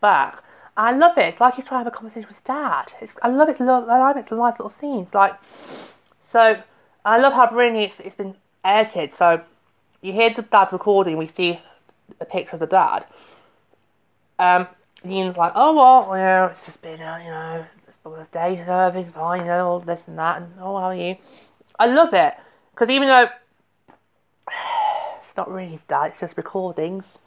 back. 0.00 0.42
I 0.76 0.92
love 0.92 1.16
it. 1.16 1.22
It's 1.22 1.40
like 1.40 1.54
he's 1.54 1.64
trying 1.64 1.84
to 1.84 1.84
have 1.84 1.94
a 1.94 1.96
conversation 1.96 2.28
with 2.28 2.36
his 2.36 2.42
dad. 2.42 2.92
It's, 3.00 3.14
I 3.22 3.28
love 3.28 3.48
it. 3.48 3.60
I 3.60 3.64
love 3.64 4.16
it. 4.16 4.20
It's 4.20 4.30
nice 4.30 4.52
little 4.52 4.70
scenes. 4.70 5.14
Like, 5.14 5.34
so 6.28 6.62
I 7.04 7.18
love 7.18 7.32
how 7.32 7.48
brilliantly 7.48 7.84
it's, 7.84 7.96
it's 8.00 8.14
been 8.14 8.36
edited. 8.62 9.14
So 9.14 9.42
you 10.02 10.12
hear 10.12 10.30
the 10.30 10.42
dad's 10.42 10.72
recording. 10.72 11.16
We 11.16 11.26
see 11.26 11.60
a 12.20 12.26
picture 12.26 12.56
of 12.56 12.60
the 12.60 12.66
dad. 12.66 13.06
Um, 14.38 14.68
Ian's 15.04 15.36
like, 15.36 15.52
oh 15.54 15.74
well, 15.74 16.16
you 16.16 16.22
know, 16.22 16.46
it's 16.46 16.64
just 16.64 16.82
been, 16.82 17.00
uh, 17.00 17.18
you 17.18 17.30
know, 17.30 17.66
it's 18.20 18.30
day 18.30 18.62
service, 18.64 19.08
fine, 19.08 19.40
you 19.40 19.46
know, 19.46 19.66
all 19.66 19.80
this 19.80 20.02
and 20.06 20.18
that, 20.18 20.42
and 20.42 20.52
oh, 20.60 20.76
how 20.78 20.86
are 20.86 20.94
you? 20.94 21.16
I 21.78 21.86
love 21.86 22.12
it 22.12 22.34
because 22.72 22.90
even 22.90 23.08
though 23.08 23.28
it's 25.24 25.36
not 25.36 25.50
really 25.50 25.68
his 25.68 25.82
dad, 25.88 26.10
it's 26.10 26.20
just 26.20 26.36
recordings 26.36 27.18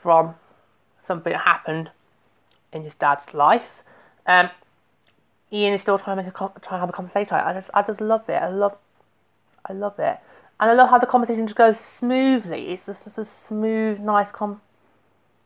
from 0.00 0.34
something 1.02 1.32
that 1.32 1.42
happened 1.42 1.90
in 2.72 2.82
his 2.82 2.94
dad's 2.94 3.32
life. 3.34 3.82
Um, 4.26 4.50
Ian 5.52 5.74
is 5.74 5.80
still 5.80 5.98
trying 5.98 6.16
to 6.16 6.22
make 6.22 6.32
a 6.32 6.36
trying 6.36 6.52
to 6.60 6.78
have 6.78 6.88
a 6.88 6.92
conversation. 6.92 7.34
I 7.34 7.52
just 7.52 7.70
I 7.74 7.82
just 7.82 8.00
love 8.00 8.28
it. 8.28 8.40
I 8.40 8.48
love 8.48 8.76
I 9.66 9.72
love 9.72 9.98
it, 9.98 10.18
and 10.60 10.70
I 10.70 10.74
love 10.74 10.90
how 10.90 10.98
the 10.98 11.06
conversation 11.06 11.46
just 11.46 11.56
goes 11.56 11.78
smoothly. 11.78 12.68
It's 12.68 12.86
just, 12.86 13.04
just 13.04 13.18
a 13.18 13.24
smooth, 13.24 13.98
nice 13.98 14.30
com- 14.30 14.60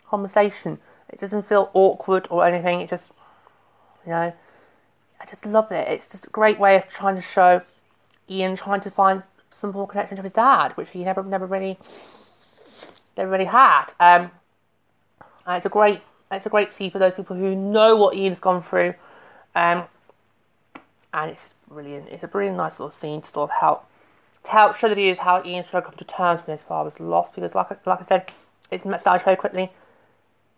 conversation. 0.06 0.78
It 1.08 1.20
doesn't 1.20 1.48
feel 1.48 1.70
awkward 1.72 2.26
or 2.30 2.46
anything. 2.46 2.80
It 2.80 2.90
just 2.90 3.12
you 4.04 4.12
know 4.12 4.32
I 5.20 5.26
just 5.26 5.46
love 5.46 5.72
it. 5.72 5.88
It's 5.88 6.06
just 6.06 6.26
a 6.26 6.30
great 6.30 6.58
way 6.58 6.76
of 6.76 6.88
trying 6.88 7.14
to 7.14 7.22
show 7.22 7.62
Ian 8.28 8.56
trying 8.56 8.80
to 8.82 8.90
find 8.90 9.22
some 9.50 9.72
more 9.72 9.86
connection 9.86 10.16
to 10.16 10.22
his 10.22 10.32
dad, 10.32 10.72
which 10.72 10.90
he 10.90 11.04
never 11.04 11.22
never 11.22 11.46
really 11.46 11.78
never 13.16 13.30
really 13.30 13.46
had. 13.46 13.86
Um, 13.98 14.30
it's 15.48 15.66
a 15.66 15.70
great 15.70 16.02
it's 16.30 16.46
a 16.46 16.50
great 16.50 16.72
scene 16.72 16.90
for 16.90 16.98
those 16.98 17.12
people 17.12 17.36
who 17.36 17.54
know 17.54 17.96
what 17.96 18.16
Ian's 18.16 18.40
gone 18.40 18.62
through. 18.62 18.94
Um, 19.54 19.84
and 21.12 21.30
it's 21.30 21.54
brilliant. 21.68 22.08
It's 22.08 22.24
a 22.24 22.28
brilliant, 22.28 22.56
nice 22.56 22.72
little 22.72 22.90
scene 22.90 23.22
to 23.22 23.30
sort 23.30 23.50
of 23.50 23.56
help 23.60 23.84
to 24.44 24.50
help 24.50 24.76
show 24.76 24.88
the 24.88 24.94
viewers 24.94 25.18
how 25.18 25.42
Ian's 25.44 25.70
trying 25.70 25.82
to 25.82 25.88
come 25.88 25.96
to 25.96 26.04
terms 26.04 26.40
with 26.40 26.58
his 26.58 26.62
father's 26.62 26.98
loss. 27.00 27.30
Because, 27.34 27.54
like 27.54 27.70
like 27.86 28.00
I 28.00 28.04
said, 28.04 28.32
it's 28.70 28.84
established 28.84 29.24
very 29.24 29.36
quickly. 29.36 29.72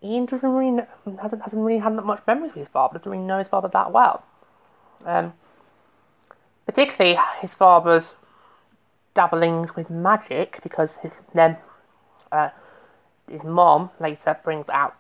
Ian 0.03 0.27
doesn't 0.27 0.51
really 0.51 0.71
know, 0.71 0.87
hasn't 1.21 1.43
hasn't 1.43 1.63
really 1.63 1.81
had 1.81 1.97
that 1.97 2.05
much 2.05 2.23
memories 2.27 2.53
with 2.55 2.67
his 2.67 2.73
father. 2.73 2.99
Doesn't 2.99 3.11
really 3.11 3.25
know 3.25 3.39
his 3.39 3.49
father 3.49 3.69
that 3.69 3.93
well. 3.93 4.25
Um, 5.05 5.35
particularly 6.65 7.19
his 7.41 7.55
father's 7.55 8.15
dabblings 9.15 9.75
with 9.77 9.89
magic 9.89 10.61
because 10.63 10.95
his 11.03 11.13
then 11.33 11.57
uh, 12.33 12.51
his 13.31 13.43
mom 13.43 13.91
later 14.01 14.39
brings 14.43 14.69
out 14.69 14.97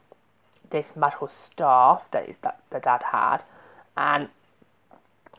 this 0.71 0.87
magical 0.97 1.29
staff 1.29 2.03
that, 2.11 2.29
the 2.71 2.81
dad 2.81 3.03
had, 3.13 3.39
and 3.97 4.29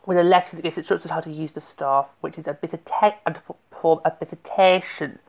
with 0.06 0.17
a 0.17 0.24
letter 0.24 0.56
that 0.56 0.62
gives 0.62 0.77
instructions 0.77 1.12
how 1.12 1.20
to 1.20 1.32
use 1.32 1.51
the 1.51 1.62
staff, 1.62 2.08
which 2.22 2.38
is 2.38 2.48
a 2.48 2.53
visita- 2.53 3.15
and 3.25 3.36
perform 3.36 4.00
a 4.06 4.12
visitation 4.17 5.20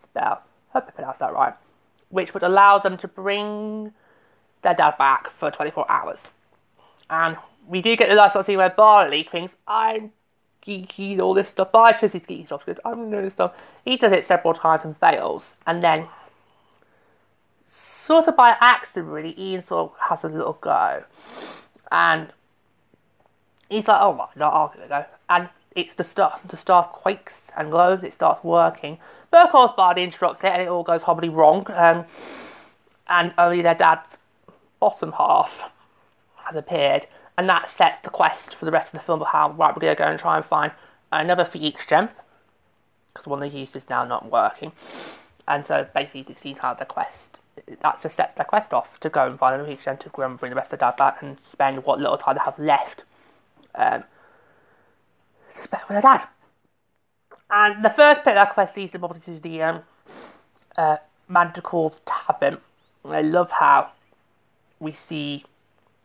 spell. 0.00 0.42
Hope 0.72 0.84
I 0.86 0.90
pronounced 0.92 1.18
that 1.18 1.32
right. 1.34 1.54
Which 2.08 2.32
would 2.32 2.44
allow 2.44 2.78
them 2.78 2.96
to 2.98 3.08
bring 3.08 3.92
their 4.62 4.74
dad 4.74 4.96
back 4.96 5.30
for 5.30 5.50
24 5.50 5.90
hours. 5.90 6.28
And 7.10 7.36
we 7.66 7.82
do 7.82 7.96
get 7.96 8.08
the 8.08 8.14
last 8.14 8.46
scene 8.46 8.58
where 8.58 8.70
Barley 8.70 9.24
thinks, 9.24 9.54
I'm 9.66 10.12
geeky 10.66 11.12
and 11.12 11.20
all 11.20 11.34
this 11.34 11.48
stuff. 11.48 11.72
Barley 11.72 11.98
says 11.98 12.12
he's 12.12 12.22
geeky 12.22 12.46
stuff 12.46 12.64
because 12.64 12.80
I'm 12.84 13.10
going 13.10 13.10
to 13.10 13.22
this 13.22 13.32
stuff. 13.32 13.54
He 13.84 13.96
does 13.96 14.12
it 14.12 14.24
several 14.24 14.54
times 14.54 14.84
and 14.84 14.96
fails. 14.96 15.54
And 15.66 15.82
then 15.82 16.06
sort 18.02 18.28
of 18.28 18.36
by 18.36 18.56
accident, 18.60 19.12
really, 19.12 19.34
Ian 19.38 19.66
sort 19.66 19.92
of 19.92 19.98
has 20.08 20.24
a 20.24 20.34
little 20.34 20.58
go. 20.60 21.04
And 21.90 22.28
he's 23.68 23.88
like, 23.88 24.00
oh, 24.00 24.28
no, 24.36 24.48
I'll 24.48 24.68
give 24.68 24.82
it 24.82 24.86
a 24.86 24.88
go. 24.88 25.04
And 25.28 25.48
it's 25.74 25.94
the 25.94 26.04
stuff, 26.04 26.40
the 26.46 26.56
staff 26.56 26.92
quakes 26.92 27.50
and 27.56 27.70
glows, 27.70 28.02
it 28.02 28.12
starts 28.12 28.42
working. 28.42 28.98
But 29.30 29.46
of 29.46 29.52
course, 29.52 29.72
Barney 29.76 30.04
interrupts 30.04 30.44
it 30.44 30.48
and 30.52 30.62
it 30.62 30.68
all 30.68 30.82
goes 30.82 31.02
horribly 31.02 31.28
wrong. 31.28 31.66
Um, 31.70 32.04
and 33.08 33.32
only 33.38 33.62
their 33.62 33.74
dad's 33.74 34.18
bottom 34.80 35.12
half 35.12 35.70
has 36.36 36.56
appeared. 36.56 37.06
And 37.38 37.48
that 37.48 37.70
sets 37.70 38.00
the 38.00 38.10
quest 38.10 38.54
for 38.54 38.64
the 38.64 38.70
rest 38.70 38.88
of 38.88 39.00
the 39.00 39.04
film 39.04 39.22
of 39.22 39.28
how, 39.28 39.50
right, 39.52 39.74
we're 39.74 39.80
going 39.80 39.96
to 39.96 39.98
go 40.02 40.08
and 40.08 40.18
try 40.18 40.36
and 40.36 40.44
find 40.44 40.72
another 41.10 41.44
Phoenix 41.44 41.86
gem. 41.86 42.10
Because 43.12 43.26
one 43.26 43.40
they 43.40 43.48
used 43.48 43.74
is 43.76 43.88
now 43.88 44.04
not 44.04 44.30
working. 44.30 44.72
And 45.48 45.64
so 45.66 45.86
basically, 45.94 46.22
this 46.22 46.44
is 46.44 46.58
how 46.58 46.74
the 46.74 46.84
quest 46.84 47.38
that 47.82 48.02
just 48.02 48.16
sets 48.16 48.34
their 48.34 48.44
quest 48.44 48.72
off 48.72 48.98
to 49.00 49.08
go 49.08 49.26
and 49.26 49.38
find 49.38 49.60
a 49.60 49.64
region 49.64 49.96
to 49.98 50.08
go 50.08 50.22
and 50.22 50.38
bring 50.38 50.50
the 50.50 50.56
rest 50.56 50.72
of 50.72 50.78
dad 50.78 50.96
back 50.96 51.22
and 51.22 51.36
spend 51.50 51.84
what 51.84 51.98
little 51.98 52.16
time 52.16 52.36
they 52.36 52.40
have 52.44 52.58
left 52.58 53.04
um, 53.74 54.04
spend 55.60 55.82
with 55.88 55.94
their 55.94 56.02
dad. 56.02 56.26
And 57.50 57.84
the 57.84 57.90
first 57.90 58.24
bit 58.24 58.30
of 58.30 58.46
that 58.46 58.54
quest 58.54 58.76
leads 58.76 58.92
them 58.92 59.04
up 59.04 59.22
to 59.24 59.38
the 59.38 59.62
um, 59.62 59.82
uh, 60.76 60.96
Manticore's 61.28 61.98
Tavern. 62.06 62.58
I 63.04 63.20
love 63.20 63.50
how 63.50 63.90
we 64.78 64.92
see. 64.92 65.44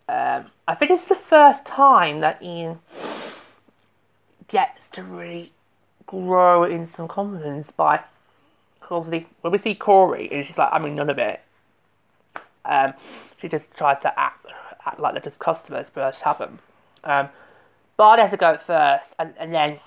Um, 0.09 0.51
I 0.67 0.75
think 0.75 0.91
it's 0.91 1.07
the 1.07 1.15
first 1.15 1.65
time 1.65 2.19
that 2.19 2.41
Ian 2.41 2.79
gets 4.47 4.89
to 4.89 5.03
really 5.03 5.51
grow 6.05 6.63
in 6.63 6.85
some 6.87 7.07
confidence 7.07 7.71
by 7.71 8.03
obviously 8.95 9.27
when 9.41 9.51
we 9.51 9.57
see 9.57 9.75
Corey 9.75 10.29
and 10.31 10.45
she's 10.45 10.57
like, 10.57 10.69
I 10.71 10.79
mean 10.79 10.95
none 10.95 11.09
of 11.09 11.17
it. 11.17 11.41
Um, 12.65 12.93
she 13.39 13.47
just 13.47 13.73
tries 13.73 13.99
to 13.99 14.19
act 14.19 14.45
act 14.85 14.99
like 14.99 15.13
they're 15.13 15.21
just 15.21 15.39
customers 15.39 15.91
but 15.93 16.03
us 16.03 16.19
to 16.19 16.25
have 16.25 16.37
them. 16.39 16.59
Um, 17.03 17.29
Bard 17.97 18.19
has 18.19 18.29
to 18.29 18.37
go 18.37 18.57
first, 18.57 19.13
and, 19.17 19.33
and 19.39 19.53
then 19.53 19.79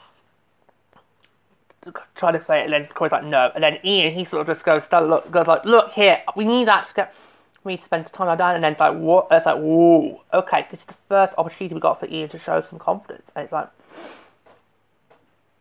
trying 2.17 2.33
to 2.33 2.39
explain 2.39 2.63
it, 2.63 2.65
and 2.65 2.73
then 2.73 2.89
Corey's 2.93 3.13
like, 3.13 3.25
no. 3.25 3.53
And 3.55 3.63
then 3.63 3.79
Ian, 3.85 4.13
he 4.13 4.25
sort 4.25 4.43
of 4.43 4.55
just 4.55 4.67
goes, 4.67 4.87
look, 4.93 5.31
goes 5.31 5.47
like, 5.47 5.65
look 5.65 5.93
here, 5.93 6.21
we 6.37 6.45
need 6.45 6.67
that 6.67 6.89
to 6.89 6.95
get, 6.95 7.15
we 7.63 7.75
need 7.75 7.79
to 7.79 7.85
spend 7.85 8.07
time 8.07 8.27
like 8.27 8.39
that. 8.39 8.57
And 8.57 8.65
then 8.65 8.73
it's 8.73 8.81
like, 8.81 8.97
what? 8.97 9.29
It's 9.31 9.47
like, 9.47 9.59
whoa, 9.59 10.23
okay, 10.35 10.67
this 10.71 10.81
is 10.81 10.87
the 10.87 10.95
first 11.09 11.35
opportunity 11.39 11.73
we 11.73 11.81
got 11.81 12.01
for 12.01 12.09
Ian 12.09 12.29
to 12.31 12.39
show 12.39 12.61
some 12.61 12.81
confidence. 12.81 13.31
And 13.35 13.45
it's 13.45 13.53
like, 13.53 13.69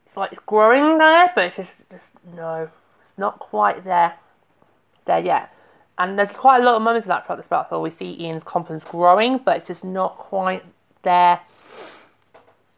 it's 0.08 0.18
like 0.18 0.32
it's 0.32 0.42
growing 0.48 0.98
there, 0.98 1.32
but 1.36 1.46
it's 1.46 1.56
just, 1.58 1.72
just 1.92 2.12
no, 2.36 2.72
not 3.20 3.40
quite 3.40 3.84
there, 3.84 4.16
there 5.06 5.20
yet. 5.20 5.54
And 5.98 6.18
there's 6.18 6.32
quite 6.32 6.62
a 6.62 6.66
lot 6.66 6.76
of 6.76 6.82
moments 6.82 7.06
of 7.06 7.10
that 7.10 7.26
throughout 7.26 7.44
the 7.44 7.50
battle 7.50 7.82
we 7.82 7.90
see 7.90 8.16
Ian's 8.22 8.44
confidence 8.44 8.86
growing, 8.86 9.38
but 9.38 9.58
it's 9.58 9.68
just 9.68 9.84
not 9.84 10.18
quite 10.18 10.64
there 11.02 11.42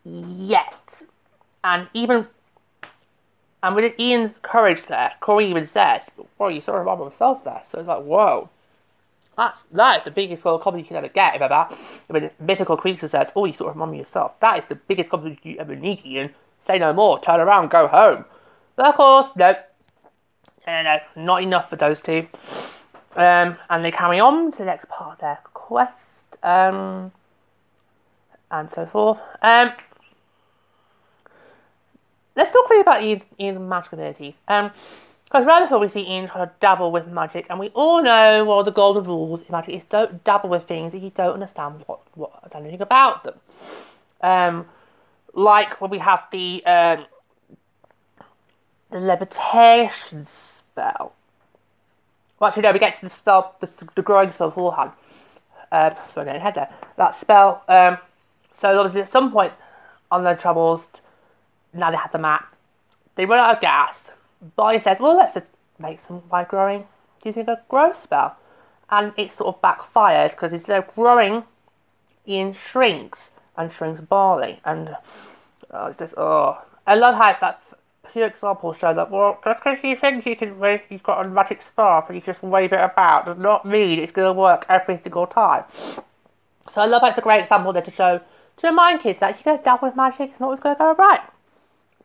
yet. 0.03 1.03
And 1.63 1.87
even 1.93 2.27
and 3.63 3.75
with 3.75 3.99
Ian's 3.99 4.39
courage 4.41 4.83
there, 4.83 5.13
Corey 5.19 5.47
even 5.47 5.67
says, 5.67 6.09
"Well, 6.37 6.49
you 6.49 6.61
saw 6.61 6.79
him 6.79 6.85
by 6.85 6.95
himself 6.95 7.43
there." 7.43 7.61
So 7.63 7.77
it's 7.77 7.87
like, 7.87 8.01
whoa, 8.01 8.49
that's 9.37 9.63
that 9.71 9.99
is 9.99 10.03
the 10.03 10.11
biggest 10.11 10.41
sort 10.41 10.55
of 10.55 10.61
compliment 10.61 10.87
you 10.87 10.95
can 10.95 10.97
ever 10.97 11.13
get. 11.13 11.33
Remember, 11.33 11.67
when 12.07 12.23
a 12.25 12.31
mythical 12.39 12.75
creature 12.75 13.07
says, 13.07 13.31
"Oh, 13.35 13.45
you 13.45 13.53
saw 13.53 13.71
him 13.71 13.79
by 13.79 13.93
yourself," 13.93 14.39
that 14.39 14.57
is 14.57 14.65
the 14.65 14.75
biggest 14.75 15.09
compliment 15.11 15.39
you 15.43 15.57
ever 15.59 15.75
need, 15.75 16.03
Ian. 16.05 16.33
Say 16.65 16.79
no 16.79 16.91
more. 16.91 17.19
Turn 17.19 17.39
around. 17.39 17.69
Go 17.69 17.87
home. 17.87 18.25
But 18.75 18.87
of 18.87 18.95
course, 18.95 19.35
no, 19.35 19.55
no, 20.67 20.83
no, 20.83 20.97
not 21.15 21.43
enough 21.43 21.69
for 21.69 21.75
those 21.75 21.99
two. 21.99 22.27
Um, 23.15 23.57
and 23.69 23.83
they 23.83 23.91
carry 23.91 24.19
on 24.19 24.51
to 24.51 24.57
the 24.59 24.65
next 24.65 24.87
part 24.87 25.13
of 25.13 25.19
their 25.19 25.39
quest, 25.53 26.37
um, 26.43 27.11
and 28.49 28.69
so 28.69 28.85
forth. 28.85 29.19
Um, 29.41 29.71
let's 32.35 32.51
talk 32.51 32.65
a 32.65 32.69
bit 32.69 32.81
about 32.81 33.03
Ian's, 33.03 33.25
Ian's 33.39 33.59
magic 33.59 33.93
abilities. 33.93 34.35
Um, 34.47 34.71
because 35.25 35.45
rather 35.45 35.65
before 35.65 35.79
we 35.79 35.87
see 35.87 36.05
Ian 36.05 36.27
try 36.27 36.43
to 36.43 36.51
dabble 36.59 36.91
with 36.91 37.07
magic, 37.07 37.45
and 37.49 37.57
we 37.57 37.69
all 37.69 38.01
know 38.03 38.43
what 38.43 38.65
the 38.65 38.71
golden 38.71 39.05
rules 39.05 39.39
in 39.39 39.47
magic 39.49 39.75
is: 39.75 39.85
don't 39.85 40.21
dabble 40.25 40.49
with 40.49 40.67
things 40.67 40.93
if 40.93 41.01
you 41.01 41.09
don't 41.09 41.35
understand 41.35 41.83
what 41.87 42.01
what 42.15 42.51
anything 42.53 42.81
about 42.81 43.23
them. 43.23 43.35
Um, 44.19 44.65
like 45.33 45.79
when 45.79 45.89
we 45.89 45.99
have 45.99 46.23
the 46.33 46.65
um, 46.65 47.05
the 48.91 48.99
levitation 48.99 50.25
spell. 50.25 51.13
Well, 52.39 52.47
actually, 52.49 52.63
no, 52.63 52.71
we 52.71 52.79
get 52.79 52.95
to 52.95 53.05
the 53.05 53.11
spell, 53.11 53.55
the, 53.59 53.69
the 53.95 54.01
growing 54.01 54.31
spell 54.31 54.49
beforehand. 54.49 54.91
Um, 55.71 55.93
sorry, 56.13 56.25
getting 56.25 56.41
ahead 56.41 56.55
there. 56.55 56.69
That 56.97 57.15
spell. 57.15 57.63
Um, 57.67 57.97
so 58.53 58.77
obviously, 58.77 59.01
at 59.01 59.11
some 59.11 59.31
point 59.31 59.53
on 60.11 60.23
their 60.23 60.35
travels, 60.35 60.89
now 61.73 61.89
they 61.91 61.97
have 61.97 62.11
the 62.11 62.17
map. 62.17 62.55
They 63.15 63.25
run 63.25 63.39
out 63.39 63.55
of 63.55 63.61
gas. 63.61 64.11
Barley 64.55 64.79
says, 64.79 64.99
"Well, 64.99 65.15
let's 65.15 65.35
just 65.35 65.51
make 65.79 65.99
some 65.99 66.19
by 66.29 66.43
growing 66.43 66.87
using 67.23 67.47
a 67.47 67.61
growth 67.69 68.01
spell," 68.01 68.35
and 68.89 69.13
it 69.15 69.31
sort 69.31 69.55
of 69.55 69.61
backfires 69.61 70.31
because 70.31 70.51
instead 70.51 70.83
of 70.83 70.93
growing, 70.93 71.45
Ian 72.27 72.51
shrinks 72.51 73.29
and 73.55 73.71
shrinks 73.71 74.01
barley, 74.01 74.59
and 74.65 74.97
oh, 75.71 75.85
it's 75.87 75.99
just 75.99 76.13
oh, 76.17 76.61
I 76.85 76.95
love 76.95 77.15
how 77.15 77.29
it's 77.29 77.39
that 77.39 77.61
few 78.11 78.25
examples 78.25 78.77
show 78.77 78.93
that 78.93 79.09
well, 79.09 79.39
just 79.43 79.63
because 79.63 79.77
you 79.83 79.95
think 79.95 80.25
you 80.25 80.35
can 80.35 80.59
wave, 80.59 80.81
you've 80.89 81.03
got 81.03 81.25
a 81.25 81.29
magic 81.29 81.61
staff 81.61 82.05
and 82.07 82.15
you 82.15 82.21
just 82.21 82.43
wave 82.43 82.73
it 82.73 82.79
about 82.81 83.25
does 83.25 83.37
not 83.37 83.65
mean 83.65 83.99
it's 83.99 84.11
going 84.11 84.27
to 84.27 84.39
work 84.39 84.65
every 84.67 84.97
single 84.97 85.27
time. 85.27 85.63
So 86.71 86.81
I 86.81 86.85
love 86.85 87.01
it's 87.05 87.17
a 87.17 87.21
great 87.21 87.41
example 87.41 87.73
there 87.73 87.81
to 87.81 87.91
show 87.91 88.21
to 88.57 88.67
remind 88.67 89.01
kids 89.01 89.19
that 89.19 89.31
if 89.31 89.37
you 89.39 89.57
go 89.57 89.63
down 89.63 89.79
with 89.81 89.95
magic, 89.95 90.29
it's 90.29 90.39
not 90.39 90.47
always 90.47 90.59
going 90.59 90.75
to 90.75 90.79
go 90.79 90.93
right. 90.93 91.21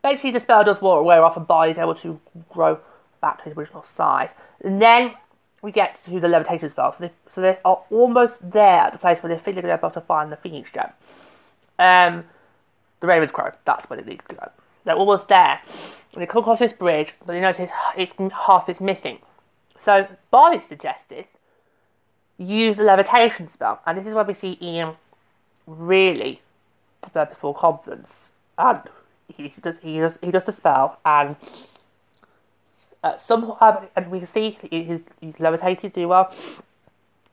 Basically, 0.02 0.30
the 0.30 0.40
spell 0.40 0.64
does 0.64 0.80
wear 0.80 1.24
off, 1.24 1.36
and 1.36 1.70
is 1.70 1.78
able 1.78 1.94
to 1.96 2.20
grow 2.48 2.80
back 3.20 3.38
to 3.38 3.44
his 3.44 3.56
original 3.56 3.82
size. 3.82 4.30
And 4.62 4.80
then 4.80 5.14
we 5.62 5.72
get 5.72 5.98
to 6.04 6.20
the 6.20 6.28
levitation 6.28 6.70
spell. 6.70 6.92
So 6.92 6.98
they, 7.00 7.10
so 7.28 7.40
they 7.40 7.58
are 7.64 7.82
almost 7.90 8.50
there 8.52 8.82
at 8.82 8.92
the 8.92 8.98
place 8.98 9.18
where 9.22 9.34
they 9.34 9.40
think 9.40 9.60
they're 9.60 9.76
able 9.76 9.90
to 9.90 10.00
find 10.00 10.30
the 10.30 10.36
Phoenix 10.36 10.70
gem. 10.72 10.90
Um, 11.78 12.24
the 13.00 13.06
Raven's 13.06 13.32
Crow. 13.32 13.52
That's 13.64 13.90
where 13.90 13.98
it 13.98 14.06
needs 14.06 14.24
to 14.28 14.36
go. 14.36 14.50
They're 14.86 14.96
almost 14.96 15.28
there. 15.28 15.60
And 16.14 16.22
they 16.22 16.26
come 16.26 16.40
across 16.40 16.60
this 16.60 16.72
bridge, 16.72 17.14
but 17.18 17.34
they 17.34 17.40
notice 17.40 17.70
it's 17.96 18.12
half 18.46 18.68
is 18.70 18.80
missing. 18.80 19.18
So 19.78 20.08
Barley 20.30 20.60
suggests 20.60 21.04
this. 21.08 21.26
Use 22.38 22.76
the 22.76 22.84
levitation 22.84 23.48
spell, 23.48 23.80
and 23.86 23.98
this 23.98 24.06
is 24.06 24.14
where 24.14 24.24
we 24.24 24.34
see 24.34 24.58
Ian 24.60 24.94
really 25.66 26.42
develop 27.02 27.30
his 27.30 27.38
full 27.38 27.54
confidence. 27.54 28.30
And 28.58 28.80
he 29.34 29.48
does 29.48 29.78
he 29.78 29.98
does 29.98 30.18
he 30.22 30.30
does 30.30 30.44
the 30.44 30.52
spell 30.52 30.98
and 31.04 31.36
uh, 33.02 33.18
some 33.18 33.54
and 33.96 34.10
we 34.10 34.18
can 34.18 34.28
see 34.28 34.58
he's 34.70 35.02
he's 35.20 35.40
levitated 35.40 35.92
do 35.92 36.08
well. 36.08 36.32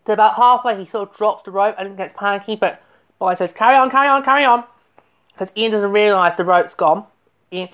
So 0.06 0.13
about 0.13 0.36
halfway 0.36 0.78
he 0.78 0.89
sort 0.89 1.10
of 1.10 1.18
drops 1.18 1.44
the 1.44 1.52
rope 1.52 1.76
and 1.78 1.96
gets 1.98 2.13
panicky, 2.18 2.56
but 2.56 2.82
Boy 3.20 3.36
says 3.36 3.54
carry 3.54 3.76
on, 3.76 3.89
carry 3.89 4.08
on, 4.08 4.24
carry 4.24 4.44
on, 4.46 4.63
because 5.34 5.52
Ian 5.56 5.72
doesn't 5.72 5.92
realise 5.92 6.36
the 6.36 6.46
rope's 6.46 6.76
gone. 6.76 7.06
Ian, 7.54 7.70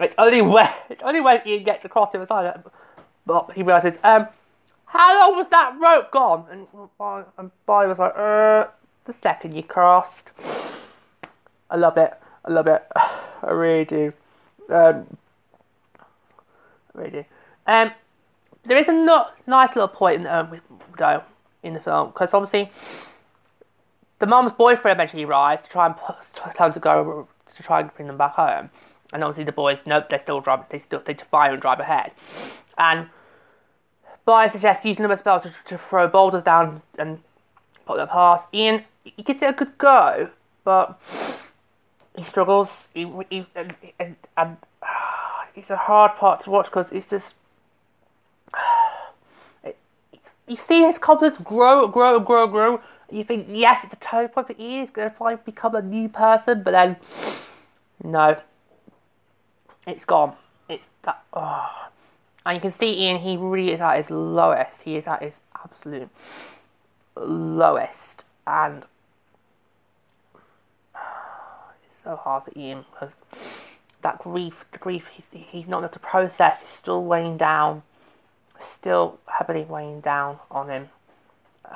it's 0.00 0.14
only 0.18 0.42
when 0.42 0.70
it's 0.88 1.02
only 1.02 1.20
when 1.20 1.40
Ian 1.46 1.64
gets 1.64 1.84
across 1.84 2.12
to 2.12 2.18
the 2.18 2.26
side, 2.26 2.62
but 3.26 3.52
he 3.52 3.62
realises 3.62 3.98
um 4.02 4.28
how 4.86 5.20
long 5.20 5.36
was 5.36 5.48
that 5.50 5.76
rope 5.78 6.10
gone? 6.10 6.46
And 6.50 6.66
and 7.36 7.50
Boy 7.66 7.88
was 7.88 7.98
like 7.98 8.14
uh 8.16 8.68
the 9.04 9.12
second 9.12 9.54
you 9.54 9.62
crossed. 9.62 10.30
I 11.70 11.76
love 11.76 11.96
it. 11.96 12.12
I 12.44 12.50
love 12.50 12.66
it. 12.66 12.82
I 12.96 13.50
really 13.50 13.84
do. 13.84 14.12
Um, 14.70 15.16
I 15.98 16.98
really 16.98 17.10
do. 17.10 17.24
Um, 17.66 17.92
there 18.64 18.76
is 18.76 18.88
a 18.88 18.92
not, 18.92 19.36
nice 19.46 19.74
little 19.74 19.88
point 19.88 20.22
in, 20.22 20.26
um, 20.26 20.60
though 20.98 21.22
in 21.62 21.74
the 21.74 21.80
film 21.80 22.08
because 22.08 22.32
obviously 22.32 22.70
the 24.18 24.26
mom's 24.26 24.52
boyfriend 24.52 24.96
eventually 24.96 25.24
arrives 25.24 25.62
to 25.62 25.68
try 25.68 25.86
and 25.86 25.94
tell 26.54 26.72
to 26.72 26.80
go 26.80 27.28
to 27.56 27.62
try 27.62 27.80
and 27.80 27.92
bring 27.94 28.08
them 28.08 28.18
back 28.18 28.34
home, 28.34 28.70
and 29.12 29.24
obviously 29.24 29.44
the 29.44 29.52
boys 29.52 29.82
nope 29.86 30.08
they're 30.08 30.18
still 30.18 30.40
driving 30.40 30.66
they 30.70 30.78
still 30.78 31.02
they 31.04 31.14
fire 31.14 31.52
and 31.52 31.60
drive 31.62 31.80
ahead, 31.80 32.12
and 32.76 33.08
Boy 34.28 34.46
suggests 34.48 34.84
using 34.84 35.08
the 35.08 35.16
spell 35.16 35.40
to, 35.40 35.50
to 35.64 35.78
throw 35.78 36.06
boulders 36.06 36.42
down 36.42 36.82
and 36.98 37.20
put 37.86 37.96
them 37.96 38.08
past. 38.08 38.44
Ian, 38.52 38.84
he 39.02 39.22
gives 39.22 39.40
it 39.40 39.48
a 39.48 39.52
good 39.54 39.78
go, 39.78 40.32
but 40.64 41.00
he 42.14 42.22
struggles. 42.22 42.88
He, 42.92 43.10
he, 43.30 43.46
and, 43.54 43.74
and, 43.98 44.16
and 44.36 44.58
it's 45.54 45.70
a 45.70 45.78
hard 45.78 46.16
part 46.16 46.42
to 46.42 46.50
watch 46.50 46.66
because 46.66 46.92
it's 46.92 47.06
just. 47.06 47.36
You 50.46 50.56
see 50.56 50.82
his 50.82 50.98
confidence 50.98 51.38
grow, 51.38 51.88
grow, 51.88 52.20
grow, 52.20 52.46
grow. 52.46 52.80
You 53.10 53.24
think, 53.24 53.48
yes, 53.50 53.84
it's 53.84 53.92
a 53.94 53.96
turning 53.96 54.28
point 54.28 54.46
for 54.46 54.54
Ian. 54.58 54.80
He's 54.80 54.90
going 54.90 55.10
to 55.10 55.14
finally 55.14 55.40
become 55.44 55.74
a 55.74 55.82
new 55.82 56.08
person, 56.08 56.62
but 56.62 56.70
then, 56.70 56.96
no, 58.04 58.38
it's 59.88 60.04
gone. 60.04 60.34
It's 60.68 60.88
that. 61.02 61.22
Oh. 61.32 61.88
And 62.44 62.56
you 62.56 62.60
can 62.60 62.70
see 62.70 63.04
Ian. 63.04 63.20
He 63.20 63.36
really 63.36 63.72
is 63.72 63.80
at 63.80 63.96
his 63.96 64.10
lowest. 64.10 64.82
He 64.82 64.96
is 64.96 65.06
at 65.06 65.22
his 65.22 65.34
absolute 65.64 66.08
lowest, 67.16 68.24
and 68.46 68.84
it's 70.94 72.02
so 72.02 72.16
hard 72.16 72.44
for 72.44 72.52
Ian 72.56 72.84
because 72.92 73.14
that 74.02 74.18
grief, 74.18 74.64
the 74.72 74.78
grief 74.78 75.08
he's, 75.08 75.26
he's 75.32 75.66
not 75.66 75.78
able 75.78 75.88
to 75.88 75.98
process 75.98 76.62
is 76.62 76.68
still 76.68 77.04
weighing 77.04 77.36
down, 77.36 77.82
still 78.60 79.18
heavily 79.26 79.64
weighing 79.64 80.00
down 80.00 80.38
on 80.50 80.68
him. 80.68 80.88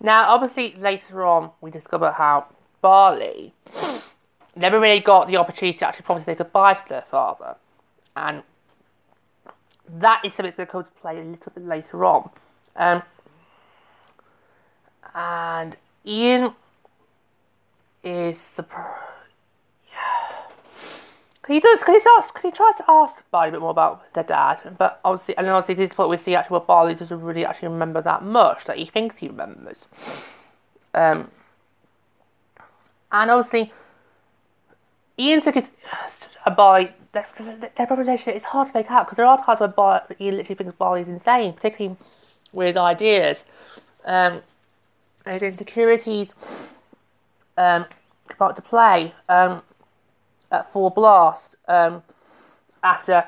now, 0.00 0.30
obviously, 0.30 0.74
later 0.78 1.24
on, 1.24 1.50
we 1.60 1.70
discover 1.70 2.12
how 2.12 2.46
Barley 2.80 3.52
never 4.58 4.80
really 4.80 5.00
got 5.00 5.28
the 5.28 5.36
opportunity 5.36 5.78
to 5.78 5.88
actually 5.88 6.04
properly 6.04 6.24
say 6.24 6.34
goodbye 6.34 6.74
to 6.74 6.88
their 6.88 7.04
father, 7.10 7.56
and 8.16 8.42
that 9.88 10.24
is 10.24 10.32
something 10.32 10.46
that's 10.46 10.56
going 10.56 10.66
to 10.66 10.72
come 10.72 10.84
to 10.84 10.90
play 11.00 11.18
a 11.18 11.24
little 11.24 11.52
bit 11.54 11.66
later 11.66 12.04
on. 12.04 12.30
Um, 12.76 13.02
and 15.14 15.76
Ian 16.06 16.52
is 18.02 18.38
surprised. 18.38 18.94
Yeah. 19.90 21.54
He 21.54 21.60
does, 21.60 21.80
because 21.80 22.02
he, 22.42 22.50
tries 22.50 22.76
to 22.76 22.84
ask 22.86 23.22
Barley 23.30 23.48
a 23.48 23.52
bit 23.52 23.60
more 23.62 23.70
about 23.70 24.12
their 24.12 24.22
dad, 24.22 24.76
but 24.76 25.00
obviously, 25.02 25.34
and 25.38 25.46
then 25.46 25.54
obviously, 25.54 25.76
this 25.76 25.92
is 25.92 25.96
what 25.96 26.10
we 26.10 26.18
see 26.18 26.34
actually 26.34 26.56
what 26.56 26.66
Barley 26.66 26.94
doesn't 26.94 27.22
really 27.22 27.44
actually 27.44 27.68
remember 27.68 28.02
that 28.02 28.22
much 28.22 28.66
that 28.66 28.76
he 28.76 28.84
thinks 28.84 29.16
he 29.16 29.28
remembers. 29.28 29.86
Um, 30.92 31.30
and 33.10 33.30
obviously, 33.30 33.72
Ian 35.18 35.40
took 35.40 35.56
his 35.56 35.70
uh, 36.46 36.50
Barley. 36.50 36.92
Their, 37.12 37.26
their 37.76 37.86
relationship 37.96 38.36
it's 38.36 38.44
hard 38.44 38.68
to 38.68 38.74
make 38.74 38.90
out 38.90 39.06
because 39.06 39.16
there 39.16 39.26
are 39.26 39.42
times 39.42 39.60
where 39.60 39.68
Barley, 39.68 40.16
Ian 40.20 40.36
literally 40.36 40.54
thinks 40.56 40.76
Barley's 40.76 41.08
insane, 41.08 41.52
particularly 41.54 41.96
with 42.52 42.76
ideas, 42.76 43.44
um, 44.04 44.42
his 45.26 45.42
insecurities 45.42 46.30
um, 47.56 47.86
about 48.30 48.56
to 48.56 48.62
play 48.62 49.14
um, 49.28 49.62
at 50.50 50.70
Full 50.72 50.90
Blast. 50.90 51.56
Um, 51.66 52.02
after 52.82 53.24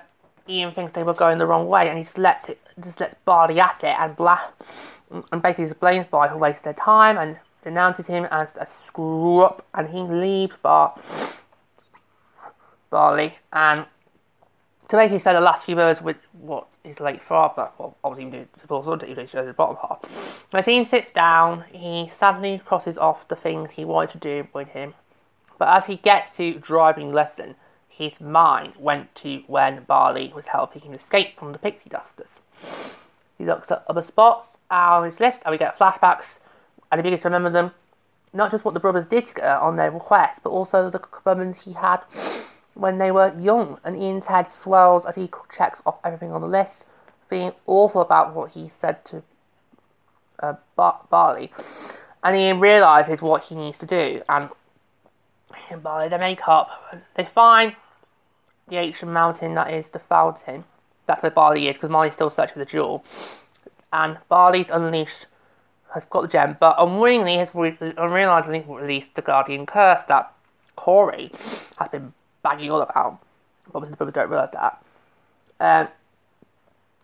Ian 0.48 0.72
thinks 0.72 0.92
they 0.92 1.02
were 1.02 1.14
going 1.14 1.38
the 1.38 1.46
wrong 1.46 1.66
way, 1.66 1.88
and 1.88 1.98
he 1.98 2.04
just 2.04 2.18
lets 2.18 2.48
it, 2.48 2.60
just 2.82 3.00
lets 3.00 3.16
Barley 3.24 3.58
at 3.58 3.82
it, 3.82 3.96
and 3.98 4.14
blah, 4.14 4.40
and 5.32 5.42
basically 5.42 5.72
blames 5.80 6.06
Barley 6.10 6.30
for 6.30 6.38
wasting 6.38 6.62
their 6.64 6.74
time, 6.74 7.18
and 7.18 7.38
denounces 7.64 8.06
him 8.06 8.26
as 8.30 8.56
a 8.56 8.66
screw 8.66 9.40
up, 9.40 9.66
and 9.74 9.88
he 9.88 10.00
leaves 10.00 10.56
Bar 10.62 10.94
Barley, 12.90 13.38
and 13.52 13.86
to 14.88 14.96
basically 14.96 15.20
spend 15.20 15.36
the 15.36 15.40
last 15.40 15.64
few 15.64 15.76
words 15.76 16.02
with 16.02 16.26
what 16.32 16.66
his 16.82 16.98
late 16.98 17.22
father, 17.22 17.70
well, 17.78 17.96
obviously 18.02 18.26
even 18.26 18.48
before 18.60 18.84
Sunday, 18.84 19.10
even 19.10 19.28
shows 19.28 19.46
the 19.46 19.52
bottom 19.52 19.76
half. 19.80 20.46
When 20.50 20.68
Ian 20.68 20.84
sits 20.84 21.12
down, 21.12 21.64
he 21.72 22.10
sadly 22.18 22.60
crosses 22.64 22.98
off 22.98 23.28
the 23.28 23.36
things 23.36 23.70
he 23.72 23.84
wanted 23.84 24.10
to 24.12 24.18
do 24.18 24.48
with 24.52 24.68
him, 24.68 24.94
but 25.58 25.68
as 25.68 25.86
he 25.86 25.96
gets 25.96 26.36
to 26.38 26.58
driving 26.58 27.12
lesson, 27.12 27.54
his 27.88 28.20
mind 28.20 28.72
went 28.78 29.14
to 29.16 29.44
when 29.46 29.84
Barley 29.84 30.32
was 30.34 30.46
helping 30.48 30.82
him 30.82 30.94
escape 30.94 31.38
from 31.38 31.52
the 31.52 31.58
pixie 31.58 31.90
dusters. 31.90 32.40
He 33.36 33.44
looks 33.44 33.70
at 33.70 33.84
other 33.88 34.02
spots 34.02 34.58
on 34.70 35.04
his 35.04 35.20
list, 35.20 35.42
and 35.44 35.52
we 35.52 35.58
get 35.58 35.78
flashbacks, 35.78 36.40
and 36.90 36.98
he 36.98 37.02
begins 37.02 37.22
to 37.22 37.28
remember 37.28 37.50
them, 37.50 37.72
not 38.32 38.50
just 38.50 38.64
what 38.64 38.74
the 38.74 38.80
brothers 38.80 39.06
did 39.06 39.38
on 39.38 39.76
their 39.76 39.90
request, 39.90 40.40
but 40.42 40.50
also 40.50 40.90
the 40.90 41.00
moments 41.24 41.62
he 41.62 41.74
had 41.74 42.00
when 42.74 42.98
they 42.98 43.10
were 43.10 43.34
young. 43.38 43.78
And 43.84 44.00
Ian's 44.00 44.26
head 44.26 44.50
swells 44.52 45.04
as 45.04 45.16
he 45.16 45.28
checks 45.54 45.80
off 45.84 45.98
everything 46.04 46.32
on 46.32 46.40
the 46.40 46.46
list, 46.48 46.84
feeling 47.28 47.52
awful 47.66 48.00
about 48.00 48.34
what 48.34 48.52
he 48.52 48.68
said 48.68 49.04
to 49.06 49.22
uh, 50.40 50.54
Bar- 50.76 51.00
Barley. 51.10 51.52
And 52.22 52.36
Ian 52.36 52.60
realises 52.60 53.22
what 53.22 53.44
he 53.44 53.54
needs 53.54 53.78
to 53.78 53.86
do, 53.86 54.22
and 54.28 54.50
and 55.70 55.82
Barley 55.82 56.08
they 56.08 56.18
make 56.18 56.46
up. 56.46 56.68
They 57.14 57.24
find 57.24 57.74
the 58.68 58.76
ancient 58.76 59.10
mountain 59.10 59.54
that 59.54 59.72
is 59.72 59.88
the 59.88 59.98
fountain. 59.98 60.64
That's 61.06 61.22
where 61.22 61.30
Barley 61.30 61.68
is, 61.68 61.76
because 61.76 61.90
Molly's 61.90 62.14
still 62.14 62.30
searching 62.30 62.54
for 62.54 62.58
the 62.60 62.64
jewel. 62.64 63.04
And 63.92 64.18
Barley's 64.28 64.70
unleashed, 64.70 65.26
has 65.94 66.04
got 66.04 66.22
the 66.22 66.28
gem, 66.28 66.56
but 66.60 66.76
unwillingly 66.78 67.36
has 67.36 67.50
re- 67.54 67.76
unrealizingly 67.80 68.64
released 68.68 69.14
the 69.14 69.22
guardian 69.22 69.66
curse 69.66 70.02
that 70.08 70.32
Corey 70.76 71.32
has 71.78 71.88
been 71.90 72.12
banging 72.42 72.70
all 72.70 72.82
about. 72.82 73.18
Obviously, 73.74 73.90
the 73.90 73.96
brothers 73.96 74.14
don't 74.14 74.30
realise 74.30 74.50
that. 74.50 74.82
Um, 75.60 75.88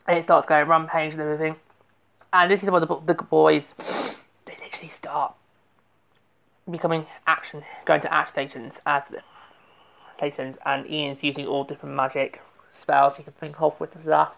and 0.06 0.18
it 0.18 0.24
starts 0.24 0.46
going 0.46 0.68
rampage 0.68 1.12
and 1.12 1.22
everything. 1.22 1.56
And 2.32 2.50
this 2.50 2.62
is 2.62 2.70
where 2.70 2.80
the, 2.80 2.86
the 3.04 3.14
boys, 3.14 3.74
they 4.44 4.56
literally 4.60 4.88
start 4.88 5.34
becoming 6.70 7.06
action, 7.26 7.62
going 7.84 8.00
to 8.00 8.12
action 8.12 8.32
stations 8.32 8.80
as 8.84 9.14
stations, 10.16 10.56
and 10.64 10.86
Ian's 10.90 11.22
using 11.22 11.46
all 11.46 11.64
different 11.64 11.94
magic 11.94 12.42
spells 12.72 13.16
he 13.16 13.22
can 13.22 13.32
think 13.34 13.60
of 13.60 13.78
with 13.80 13.92
the 13.92 13.98
staff. 13.98 14.34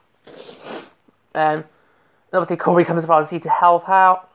Um, 1.35 1.65
obviously 2.33 2.57
Corey 2.57 2.85
comes 2.85 3.05
around 3.05 3.29
to 3.29 3.51
help 3.51 3.89
out, 3.89 4.31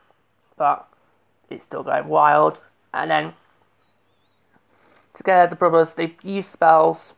but 0.58 0.88
it's 1.50 1.66
still 1.66 1.84
going 1.84 2.08
wild. 2.08 2.60
And 2.94 3.10
then 3.10 3.34
together 5.14 5.50
the 5.50 5.56
brothers 5.56 5.94
they 5.94 6.16
use 6.24 6.48
spells, 6.48 7.14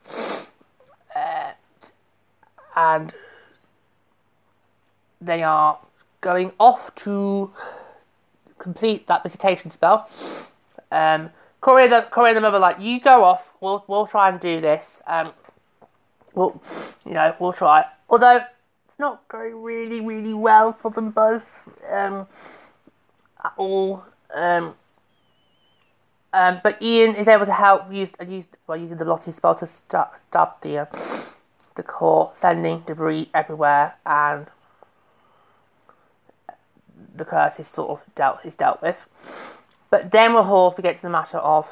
uh, 1.15 1.51
and 2.75 3.13
they 5.21 5.43
are 5.43 5.79
going 6.21 6.51
off 6.59 6.93
to 6.95 7.51
complete 8.57 9.07
that 9.07 9.23
visitation 9.23 9.69
spell. 9.71 10.09
Um, 10.91 11.31
Corey 11.61 11.85
and 11.85 11.93
the 11.93 12.01
Corey 12.11 12.29
and 12.29 12.37
the 12.37 12.41
mother 12.41 12.59
like 12.59 12.79
you 12.79 12.99
go 12.99 13.23
off. 13.23 13.55
We'll 13.59 13.83
we'll 13.87 14.07
try 14.07 14.29
and 14.29 14.39
do 14.39 14.61
this. 14.61 15.01
Um, 15.07 15.33
we'll 16.33 16.61
you 17.05 17.13
know 17.13 17.35
we'll 17.39 17.53
try. 17.53 17.85
Although 18.09 18.37
it's 18.37 18.99
not 18.99 19.27
going 19.27 19.61
really 19.61 19.99
really 19.99 20.33
well 20.33 20.73
for 20.73 20.91
them 20.91 21.11
both 21.11 21.59
um, 21.89 22.27
at 23.43 23.53
all. 23.57 24.05
Um, 24.33 24.75
um, 26.35 26.59
but 26.63 26.81
Ian 26.81 27.15
is 27.15 27.29
able 27.29 27.45
to 27.45 27.53
help 27.53 27.91
use 27.91 28.11
use 28.27 28.45
by 28.67 28.75
using 28.75 28.97
the 28.97 29.05
Lottie 29.05 29.31
spell 29.31 29.55
to 29.55 29.65
stop, 29.65 30.19
stab 30.27 30.49
the 30.61 30.79
uh, 30.79 30.85
the 31.75 31.83
core, 31.83 32.31
sending 32.35 32.81
debris 32.81 33.29
everywhere, 33.33 33.95
and 34.05 34.47
the 37.15 37.23
curse 37.23 37.57
is 37.57 37.69
sort 37.69 37.89
of 37.89 38.15
dealt 38.15 38.39
is 38.43 38.55
dealt 38.55 38.81
with. 38.81 39.07
But 39.89 40.11
then 40.11 40.33
we'll 40.33 40.73
we 40.77 40.81
get 40.81 40.97
to 40.97 41.01
the 41.03 41.09
matter 41.09 41.37
of 41.37 41.67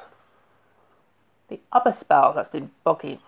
the 1.49 1.59
other 1.73 1.91
spell 1.91 2.31
that's 2.33 2.47
been 2.47 2.71
bugging. 2.85 3.19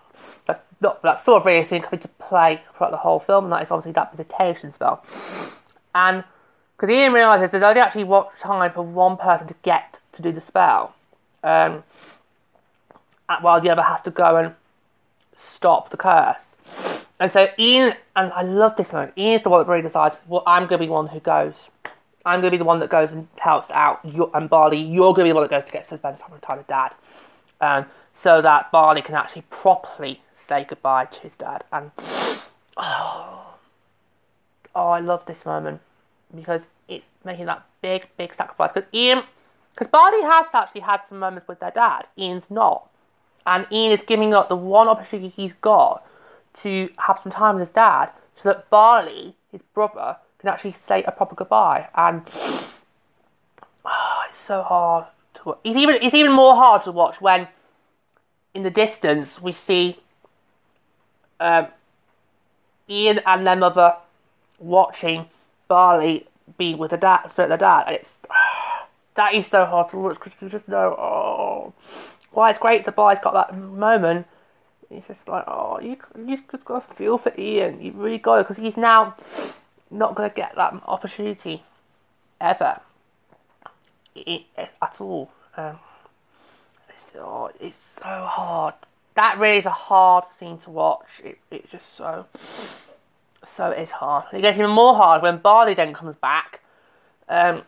That's 0.46 0.60
not 0.80 1.02
that's 1.02 1.22
sort 1.22 1.42
of 1.42 1.46
really 1.46 1.80
coming 1.80 2.00
to 2.00 2.08
play 2.08 2.62
throughout 2.74 2.92
the 2.92 2.96
whole 2.98 3.20
film, 3.20 3.44
and 3.44 3.52
that 3.52 3.62
is 3.62 3.70
obviously 3.70 3.92
that 3.92 4.16
visitation 4.16 4.72
spell. 4.72 5.04
And 5.94 6.24
because 6.76 6.94
Ian 6.94 7.12
realizes 7.12 7.50
there's 7.50 7.62
only 7.62 7.80
actually 7.80 8.04
one 8.04 8.26
time 8.40 8.72
for 8.72 8.80
one 8.80 9.18
person 9.18 9.46
to 9.48 9.54
get 9.62 9.98
to 10.12 10.22
do 10.22 10.32
the 10.32 10.40
spell, 10.40 10.94
um, 11.42 11.84
while 13.40 13.60
the 13.60 13.70
other 13.70 13.82
has 13.82 14.00
to 14.02 14.10
go 14.10 14.36
and 14.36 14.54
stop 15.34 15.90
the 15.90 15.96
curse. 15.96 16.54
And 17.18 17.32
so 17.32 17.48
Ian, 17.58 17.94
and 18.14 18.32
I 18.32 18.42
love 18.42 18.76
this 18.76 18.92
moment. 18.92 19.12
Ian's 19.16 19.42
the 19.42 19.50
one 19.50 19.60
that 19.60 19.70
really 19.70 19.82
decides, 19.82 20.18
well, 20.26 20.42
I'm 20.46 20.66
going 20.66 20.78
to 20.78 20.78
be 20.78 20.86
the 20.86 20.92
one 20.92 21.08
who 21.08 21.20
goes. 21.20 21.68
I'm 22.24 22.40
going 22.40 22.50
to 22.50 22.56
be 22.56 22.58
the 22.58 22.64
one 22.64 22.80
that 22.80 22.90
goes 22.90 23.12
and 23.12 23.28
helps 23.38 23.70
out. 23.70 24.00
you 24.04 24.30
and 24.34 24.50
Barley, 24.50 24.80
you're 24.80 25.14
going 25.14 25.24
to 25.24 25.24
be 25.24 25.28
the 25.30 25.34
one 25.34 25.44
that 25.44 25.50
goes 25.50 25.64
to 25.64 25.72
get 25.72 25.88
to 25.88 25.96
spend 25.96 26.18
time 26.18 26.32
with 26.32 26.66
Dad, 26.66 26.92
um, 27.60 27.86
so 28.14 28.42
that 28.42 28.70
Barley 28.72 29.00
can 29.00 29.14
actually 29.14 29.42
properly 29.48 30.20
say 30.46 30.64
goodbye 30.68 31.06
to 31.06 31.20
his 31.20 31.32
dad. 31.32 31.64
And 31.72 31.90
oh, 32.76 33.54
oh, 34.74 34.88
I 34.88 35.00
love 35.00 35.26
this 35.26 35.44
moment 35.44 35.80
because 36.34 36.62
it's 36.88 37.06
making 37.24 37.46
that 37.46 37.64
big, 37.80 38.08
big 38.16 38.34
sacrifice. 38.34 38.72
Because 38.74 38.88
Ian, 38.92 39.22
because 39.76 39.90
Barley 39.90 40.22
has 40.22 40.46
actually 40.54 40.80
had 40.80 41.02
some 41.08 41.18
moments 41.18 41.46
with 41.46 41.60
their 41.60 41.70
dad. 41.70 42.08
Ian's 42.18 42.50
not, 42.50 42.88
and 43.46 43.66
Ian 43.70 43.92
is 43.92 44.02
giving 44.06 44.32
up 44.32 44.48
the 44.48 44.56
one 44.56 44.88
opportunity 44.88 45.28
he's 45.28 45.52
got 45.60 46.06
to 46.62 46.88
have 47.06 47.20
some 47.22 47.30
time 47.30 47.56
with 47.56 47.68
his 47.68 47.74
dad, 47.74 48.10
so 48.34 48.48
that 48.48 48.70
Barley, 48.70 49.36
his 49.52 49.60
brother, 49.74 50.16
can 50.38 50.48
actually 50.48 50.74
say 50.86 51.02
a 51.02 51.12
proper 51.12 51.34
goodbye. 51.34 51.88
And 51.94 52.22
oh, 53.84 54.24
it's 54.28 54.38
so 54.38 54.62
hard 54.62 55.06
to 55.34 55.42
watch. 55.44 55.58
It's 55.62 55.76
even 55.76 55.96
it's 55.96 56.14
even 56.14 56.32
more 56.32 56.54
hard 56.54 56.82
to 56.84 56.92
watch 56.92 57.20
when, 57.20 57.48
in 58.54 58.62
the 58.62 58.70
distance, 58.70 59.42
we 59.42 59.52
see 59.52 59.98
um, 61.38 61.68
Ian 62.88 63.20
and 63.26 63.46
their 63.46 63.56
mother 63.56 63.96
watching 64.58 65.26
Barley 65.68 66.26
be 66.56 66.74
with 66.74 66.92
the 66.92 66.96
dad, 66.96 67.28
split 67.30 67.50
the 67.50 67.56
dad, 67.56 67.84
and 67.86 67.96
it's 67.96 68.12
that 69.16 69.34
is 69.34 69.46
so 69.46 69.64
hard 69.66 69.90
to 69.90 69.96
watch 69.96 70.18
because 70.22 70.32
you 70.40 70.48
just 70.48 70.68
know, 70.68 70.94
oh, 70.98 71.72
well, 72.32 72.48
it's 72.48 72.58
great 72.58 72.84
the 72.84 72.92
Barley's 72.92 73.18
got 73.22 73.34
that 73.34 73.56
moment. 73.56 74.26
It's 74.90 75.08
just 75.08 75.26
like, 75.26 75.44
oh, 75.48 75.80
you 75.80 75.96
you 76.16 76.36
just 76.36 76.64
got 76.64 76.88
to 76.88 76.94
feel 76.94 77.18
for 77.18 77.32
Ian. 77.36 77.80
You 77.80 77.92
really 77.92 78.18
got 78.18 78.46
because 78.46 78.62
he's 78.62 78.76
now 78.76 79.16
not 79.90 80.14
going 80.14 80.30
to 80.30 80.34
get 80.34 80.54
that 80.56 80.74
opportunity 80.86 81.64
ever 82.40 82.80
at 84.16 84.96
all. 85.00 85.30
Um, 85.56 85.78
it's, 86.88 87.16
oh, 87.16 87.50
it's 87.60 87.76
so 87.96 88.04
hard. 88.04 88.74
That 89.14 89.38
really 89.38 89.58
is 89.58 89.66
a 89.66 89.70
hard 89.70 90.24
scene 90.38 90.58
to 90.58 90.70
watch. 90.70 91.20
It, 91.24 91.38
it's 91.50 91.70
just 91.70 91.96
so, 91.96 92.26
so 93.56 93.70
it's 93.70 93.92
hard. 93.92 94.26
It 94.32 94.42
gets 94.42 94.58
even 94.58 94.70
more 94.70 94.94
hard 94.94 95.22
when 95.22 95.38
Barley 95.38 95.74
then 95.74 95.94
comes 95.94 96.16
back 96.16 96.60
um, 97.28 97.62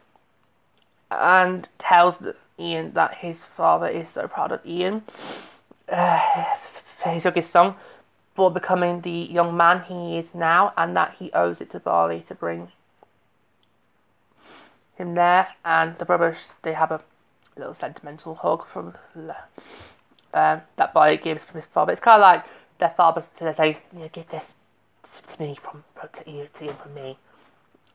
and 1.10 1.68
tells 1.78 2.16
Ian 2.58 2.92
that 2.92 3.18
his 3.18 3.36
father 3.56 3.88
is 3.88 4.08
so 4.12 4.28
proud 4.28 4.52
of 4.52 4.64
Ian. 4.66 5.02
Uh, 5.88 6.20
for 6.98 7.10
his 7.10 7.24
youngest 7.24 7.50
son, 7.50 7.74
for 8.34 8.50
becoming 8.50 9.00
the 9.00 9.10
young 9.10 9.56
man 9.56 9.84
he 9.88 10.18
is 10.18 10.34
now, 10.34 10.72
and 10.76 10.96
that 10.96 11.14
he 11.18 11.30
owes 11.32 11.60
it 11.60 11.70
to 11.70 11.80
Barley 11.80 12.24
to 12.28 12.34
bring 12.34 12.72
him 14.96 15.14
there. 15.14 15.48
And 15.64 15.96
the 15.98 16.04
brothers 16.04 16.36
they 16.62 16.74
have 16.74 16.90
a 16.90 17.00
little 17.56 17.74
sentimental 17.74 18.34
hug 18.34 18.66
from 18.66 18.94
um, 19.14 20.60
that 20.76 20.92
Barley 20.92 21.16
gives 21.16 21.44
from 21.44 21.56
his 21.56 21.66
father. 21.66 21.92
It's 21.92 22.00
kind 22.00 22.20
of 22.20 22.26
like 22.26 22.44
their 22.78 22.90
father 22.90 23.24
saying, 23.38 23.76
"You 23.92 24.00
know, 24.00 24.08
give 24.12 24.28
this 24.28 24.52
to 25.32 25.40
me 25.40 25.56
from 25.60 25.84
to 26.12 26.30
you 26.30 26.48
to 26.54 26.64
you 26.66 26.72
from 26.72 26.94
me," 26.94 27.18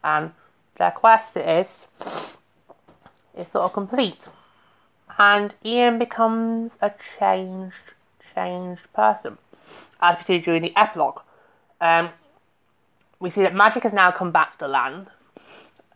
and 0.03 0.31
their 0.77 0.91
quest 0.91 1.35
is 1.37 1.85
is 3.37 3.49
sort 3.49 3.65
of 3.65 3.73
complete, 3.73 4.27
and 5.17 5.53
Ian 5.65 5.99
becomes 5.99 6.73
a 6.81 6.91
changed 7.19 7.93
changed 8.33 8.91
person 8.93 9.37
as 10.01 10.17
we 10.17 10.23
see 10.23 10.39
during 10.39 10.61
the 10.61 10.75
epilogue. 10.75 11.21
Um, 11.79 12.09
we 13.19 13.29
see 13.29 13.41
that 13.41 13.55
magic 13.55 13.83
has 13.83 13.93
now 13.93 14.11
come 14.11 14.31
back 14.31 14.53
to 14.53 14.59
the 14.59 14.67
land 14.67 15.07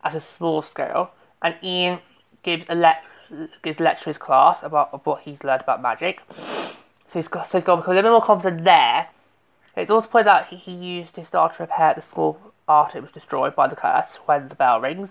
at 0.03 0.15
a 0.15 0.21
small 0.21 0.61
scale, 0.61 1.11
and 1.41 1.55
Ian 1.63 1.99
gives 2.43 2.65
a 2.69 2.75
le- 2.75 3.47
gives 3.61 3.79
lecture 3.79 4.05
to 4.05 4.09
his 4.11 4.17
class 4.17 4.59
about, 4.61 5.05
what 5.05 5.21
he's 5.23 5.43
learned 5.43 5.61
about 5.61 5.81
magic. 5.81 6.21
So 7.09 7.19
he's 7.19 7.27
got 7.27 7.47
so 7.47 7.57
he's 7.57 7.65
got 7.65 7.77
become 7.77 7.93
a 7.93 7.95
little 7.95 8.09
bit 8.09 8.13
more 8.13 8.21
confident 8.21 8.63
there 8.63 9.07
It's 9.75 9.91
also 9.91 10.07
pointed 10.07 10.29
out 10.29 10.47
he, 10.47 10.55
he 10.55 10.71
used 10.71 11.15
his 11.15 11.27
star 11.27 11.53
to 11.53 11.63
repair 11.63 11.93
the 11.93 12.01
school 12.01 12.53
after 12.67 12.97
it 12.97 13.01
was 13.01 13.11
destroyed 13.11 13.55
by 13.55 13.67
the 13.67 13.75
curse 13.75 14.17
when 14.25 14.47
the 14.47 14.55
bell 14.55 14.81
rings. 14.81 15.09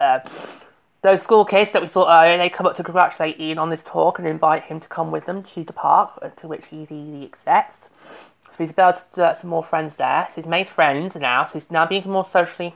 Uh, 0.00 0.20
those 1.04 1.20
school 1.20 1.44
kids 1.44 1.70
that 1.72 1.82
we 1.82 1.88
saw 1.88 2.10
earlier, 2.10 2.38
they 2.38 2.48
come 2.48 2.64
up 2.64 2.76
to 2.76 2.82
congratulate 2.82 3.38
Ian 3.38 3.58
on 3.58 3.68
this 3.68 3.82
talk 3.84 4.18
and 4.18 4.26
invite 4.26 4.64
him 4.64 4.80
to 4.80 4.88
come 4.88 5.10
with 5.10 5.26
them 5.26 5.42
to 5.42 5.62
the 5.62 5.72
park, 5.74 6.12
uh, 6.22 6.30
to 6.30 6.48
which 6.48 6.66
he 6.66 6.80
easily 6.82 7.24
accepts. 7.26 7.90
So 8.46 8.64
he's 8.64 8.70
to 8.70 9.04
get 9.14 9.38
some 9.38 9.50
more 9.50 9.62
friends 9.62 9.96
there. 9.96 10.26
So 10.30 10.36
he's 10.36 10.46
made 10.46 10.66
friends 10.66 11.14
now, 11.14 11.44
so 11.44 11.52
he's 11.58 11.70
now 11.70 11.84
being 11.84 12.08
more 12.08 12.24
socially 12.24 12.74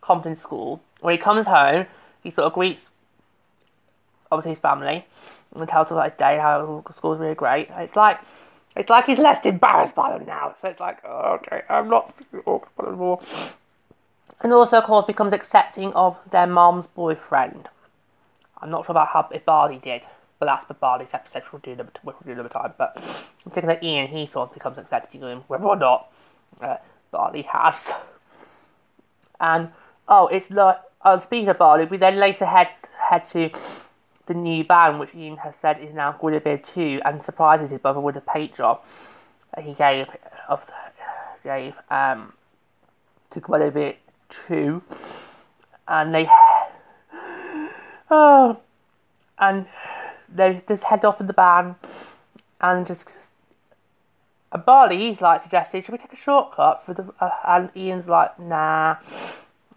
competent 0.00 0.36
in 0.36 0.40
school. 0.40 0.82
When 0.98 1.12
he 1.12 1.18
comes 1.18 1.46
home, 1.46 1.86
he 2.24 2.32
sort 2.32 2.48
of 2.48 2.54
greets, 2.54 2.90
obviously, 4.32 4.50
his 4.50 4.58
family 4.58 5.06
and 5.54 5.68
tells 5.68 5.90
them 5.90 5.98
about 5.98 6.10
his 6.10 6.18
day 6.18 6.38
how 6.38 6.82
school's 6.92 7.20
really 7.20 7.36
great. 7.36 7.70
And 7.70 7.84
it's 7.84 7.94
like, 7.94 8.18
it's 8.74 8.90
like 8.90 9.06
he's 9.06 9.20
less 9.20 9.46
embarrassed 9.46 9.94
by 9.94 10.10
them 10.10 10.26
now. 10.26 10.56
So 10.60 10.66
it's 10.66 10.80
like, 10.80 10.98
oh, 11.04 11.38
okay, 11.38 11.62
I'm 11.68 11.88
not 11.88 12.12
awkward 12.46 12.88
anymore 12.88 13.22
and 14.40 14.52
also, 14.52 14.78
of 14.78 14.84
course, 14.84 15.06
becomes 15.06 15.32
accepting 15.32 15.92
of 15.92 16.18
their 16.30 16.46
mom's 16.46 16.86
boyfriend. 16.86 17.68
I'm 18.60 18.70
not 18.70 18.86
sure 18.86 18.92
about 18.92 19.08
how 19.08 19.28
if 19.32 19.44
Barley 19.44 19.78
did, 19.78 20.02
but 20.38 20.46
that's 20.46 20.64
for 20.64 20.74
Barley's 20.74 21.08
episode. 21.12 21.42
We'll 21.52 21.60
do 21.60 21.72
another, 21.72 21.90
we'll 22.02 22.16
do 22.24 22.32
another 22.32 22.48
time. 22.48 22.74
But 22.76 22.96
I'm 22.96 23.52
thinking 23.52 23.68
that 23.68 23.82
Ian, 23.82 24.08
he 24.08 24.26
sort 24.26 24.48
of 24.48 24.54
becomes 24.54 24.78
accepting 24.78 25.22
of 25.22 25.30
him, 25.30 25.44
whether 25.46 25.64
or 25.64 25.76
not 25.76 26.10
uh, 26.60 26.76
Barley 27.10 27.42
has. 27.42 27.92
And 29.40 29.70
oh, 30.08 30.28
it's 30.28 30.50
like 30.50 30.76
oh, 31.04 31.18
speaking 31.18 31.48
of 31.48 31.58
Barley, 31.58 31.84
we 31.84 31.96
then 31.96 32.16
later 32.16 32.46
head 32.46 32.70
head 33.10 33.28
to 33.30 33.50
the 34.26 34.34
new 34.34 34.64
band, 34.64 34.98
which 34.98 35.14
Ian 35.14 35.36
has 35.38 35.54
said 35.56 35.80
is 35.80 35.94
now 35.94 36.12
Guinevere 36.12 36.58
2, 36.58 37.02
and 37.04 37.22
surprises 37.22 37.70
his 37.70 37.78
brother 37.78 38.00
with 38.00 38.16
a 38.16 38.22
paint 38.22 38.54
job 38.54 38.82
that 39.54 39.64
he 39.64 39.74
gave 39.74 40.08
of 40.48 40.64
gave 41.42 41.76
um 41.90 42.32
to 43.30 43.40
Guinevere 43.40 43.96
two, 44.46 44.82
and 45.86 46.14
they 46.14 46.28
oh, 48.10 48.58
and 49.38 49.66
they 50.28 50.62
just 50.66 50.84
head 50.84 51.04
off 51.04 51.20
in 51.20 51.26
the 51.26 51.32
van, 51.32 51.76
and 52.60 52.86
just 52.86 53.12
and 54.54 54.64
Barley 54.64 54.96
he's 54.98 55.20
like 55.20 55.42
suggesting 55.42 55.82
should 55.82 55.92
we 55.92 55.98
take 55.98 56.12
a 56.12 56.16
shortcut 56.16 56.84
for 56.84 56.94
the 56.94 57.12
uh, 57.20 57.30
and 57.46 57.70
Ian's 57.76 58.08
like 58.08 58.38
nah, 58.38 58.96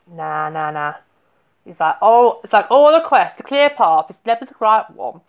nah 0.09 0.49
nah 0.49 0.71
nah. 0.71 0.93
He's 1.65 1.79
like 1.79 1.95
oh 2.01 2.39
it's 2.43 2.53
like 2.53 2.67
all 2.69 2.91
the 2.93 3.05
quest 3.05 3.37
the 3.37 3.43
clear 3.43 3.69
path 3.69 4.09
is 4.09 4.15
never 4.25 4.45
the 4.45 4.55
right 4.59 4.89
one. 4.91 5.21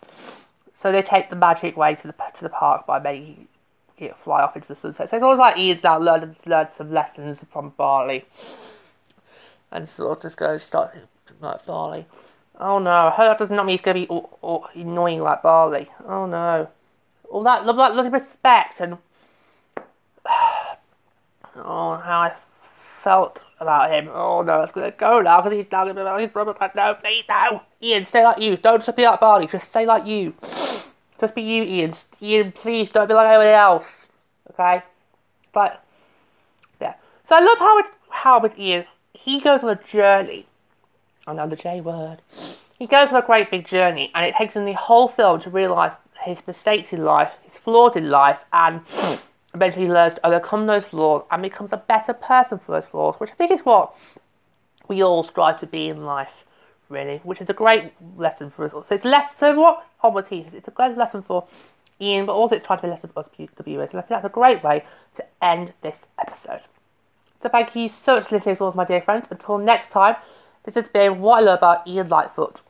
So 0.75 0.91
they 0.91 1.01
take 1.01 1.29
the 1.29 1.35
magic 1.35 1.75
way 1.75 1.95
to 1.95 2.07
the 2.07 2.13
to 2.13 2.43
the 2.43 2.49
park 2.49 2.85
by 2.85 2.99
making 2.99 3.47
it 3.97 4.15
fly 4.17 4.41
off 4.41 4.55
into 4.55 4.67
the 4.67 4.75
sunset. 4.75 5.09
So 5.09 5.17
it's 5.17 5.23
almost 5.23 5.39
like 5.39 5.57
Ian's 5.57 5.83
now 5.83 5.97
learned 5.97 6.35
learned 6.45 6.71
some 6.71 6.93
lessons 6.93 7.43
from 7.51 7.71
Barley 7.71 8.25
and 9.71 9.87
sort 9.87 10.23
of 10.25 10.35
goes 10.35 10.63
start 10.63 10.95
like 11.41 11.65
Barley. 11.65 12.05
Oh 12.59 12.79
no, 12.79 13.13
that 13.17 13.37
does 13.37 13.49
not 13.49 13.65
mean 13.65 13.73
he's 13.73 13.81
gonna 13.81 14.01
be 14.01 14.07
all, 14.07 14.37
all 14.41 14.67
annoying 14.73 15.21
like 15.21 15.41
Barley. 15.41 15.89
Oh 16.05 16.25
no, 16.25 16.67
all 17.29 17.43
that 17.43 17.65
love, 17.65 17.77
that 17.77 17.95
little 17.95 18.11
respect 18.11 18.79
and 18.81 18.97
oh 20.25 21.95
how 22.03 22.21
I 22.21 22.33
felt 23.01 23.43
about 23.59 23.91
him. 23.91 24.09
Oh 24.11 24.41
no, 24.41 24.61
it's 24.61 24.71
gonna 24.71 24.91
go 24.91 25.21
now 25.21 25.41
because 25.41 25.57
he's 25.57 25.71
now 25.71 25.83
gonna 25.83 25.93
be 25.93 26.01
like 26.01 26.21
his 26.21 26.31
brother. 26.31 26.53
Like, 26.59 26.75
no, 26.75 26.95
please 26.95 27.23
no, 27.29 27.63
Ian, 27.81 28.05
stay 28.05 28.23
like 28.23 28.39
you. 28.39 28.57
Don't 28.57 28.83
just 28.83 28.97
be 28.97 29.05
like 29.05 29.19
Barley. 29.19 29.47
Just 29.47 29.69
stay 29.69 29.85
like 29.85 30.05
you. 30.05 30.33
Just 31.19 31.35
be 31.35 31.41
you, 31.41 31.63
Ian. 31.63 31.93
Ian, 32.21 32.53
please 32.53 32.91
don't 32.91 33.09
be 33.09 33.13
like 33.13 33.27
anybody 33.27 33.49
else. 33.49 34.05
Okay, 34.51 34.81
but 35.51 35.83
yeah. 36.79 36.93
So 37.27 37.35
I 37.35 37.41
love 37.41 37.57
how 37.57 37.77
it 37.79 37.85
how 38.09 38.49
Ian 38.57 38.85
he 39.19 39.41
goes 39.41 39.61
on 39.63 39.69
a 39.69 39.75
journey. 39.75 40.45
Another 41.27 41.55
J 41.55 41.81
word. 41.81 42.21
He 42.79 42.87
goes 42.87 43.09
on 43.09 43.21
a 43.21 43.25
great 43.25 43.51
big 43.51 43.67
journey, 43.67 44.11
and 44.15 44.25
it 44.25 44.35
takes 44.35 44.53
him 44.53 44.63
the 44.63 44.73
whole 44.73 45.09
film 45.09 45.41
to 45.41 45.49
realise 45.49 45.91
his 46.23 46.41
mistakes 46.47 46.93
in 46.93 47.03
life, 47.03 47.33
his 47.41 47.53
flaws 47.55 47.97
in 47.97 48.09
life, 48.09 48.45
and 48.53 48.81
eventually 49.53 49.89
learns 49.89 50.13
to 50.13 50.25
overcome 50.25 50.67
those 50.67 50.85
flaws 50.85 51.25
and 51.29 51.41
becomes 51.41 51.73
a 51.73 51.77
better 51.77 52.13
person 52.13 52.59
for 52.59 52.71
those 52.71 52.89
flaws, 52.89 53.15
which 53.19 53.31
I 53.31 53.33
think 53.33 53.51
is 53.51 53.61
what 53.61 53.93
we 54.87 55.03
all 55.03 55.23
strive 55.25 55.59
to 55.59 55.67
be 55.67 55.89
in 55.89 56.05
life, 56.05 56.45
really, 56.87 57.17
which 57.23 57.41
is 57.41 57.49
a 57.49 57.53
great 57.53 57.91
lesson 58.15 58.49
for 58.49 58.63
us 58.63 58.73
all. 58.73 58.85
So 58.85 58.95
it's 58.95 59.03
less, 59.03 59.35
so 59.35 59.83
what 60.01 60.29
teaches, 60.29 60.53
it's 60.53 60.69
a 60.69 60.71
great 60.71 60.95
lesson 60.95 61.21
for 61.21 61.45
Ian, 61.99 62.25
but 62.25 62.33
also 62.33 62.55
it's 62.55 62.65
trying 62.65 62.79
to 62.79 62.83
be 62.83 62.87
a 62.87 62.91
lesson 62.91 63.09
for 63.13 63.19
us, 63.19 63.29
the 63.35 63.63
viewers, 63.63 63.89
and 63.89 63.99
I 63.99 64.01
think 64.01 64.21
that's 64.21 64.25
a 64.25 64.29
great 64.29 64.63
way 64.63 64.85
to 65.15 65.25
end 65.41 65.73
this 65.81 65.97
episode. 66.17 66.61
So 67.41 67.47
thank 67.47 67.75
you 67.75 67.87
so 67.87 68.15
much 68.15 68.27
for 68.27 68.35
listening 68.35 68.57
to 68.57 68.63
all 68.63 68.69
of 68.69 68.75
my 68.75 68.83
dear 68.83 69.01
friends. 69.01 69.27
Until 69.31 69.57
next 69.57 69.91
time, 69.91 70.17
this 70.63 70.75
has 70.75 70.89
been 70.89 71.21
What 71.21 71.41
I 71.41 71.45
Love 71.45 71.59
About 71.59 71.87
Ian 71.87 72.09
Lightfoot. 72.09 72.61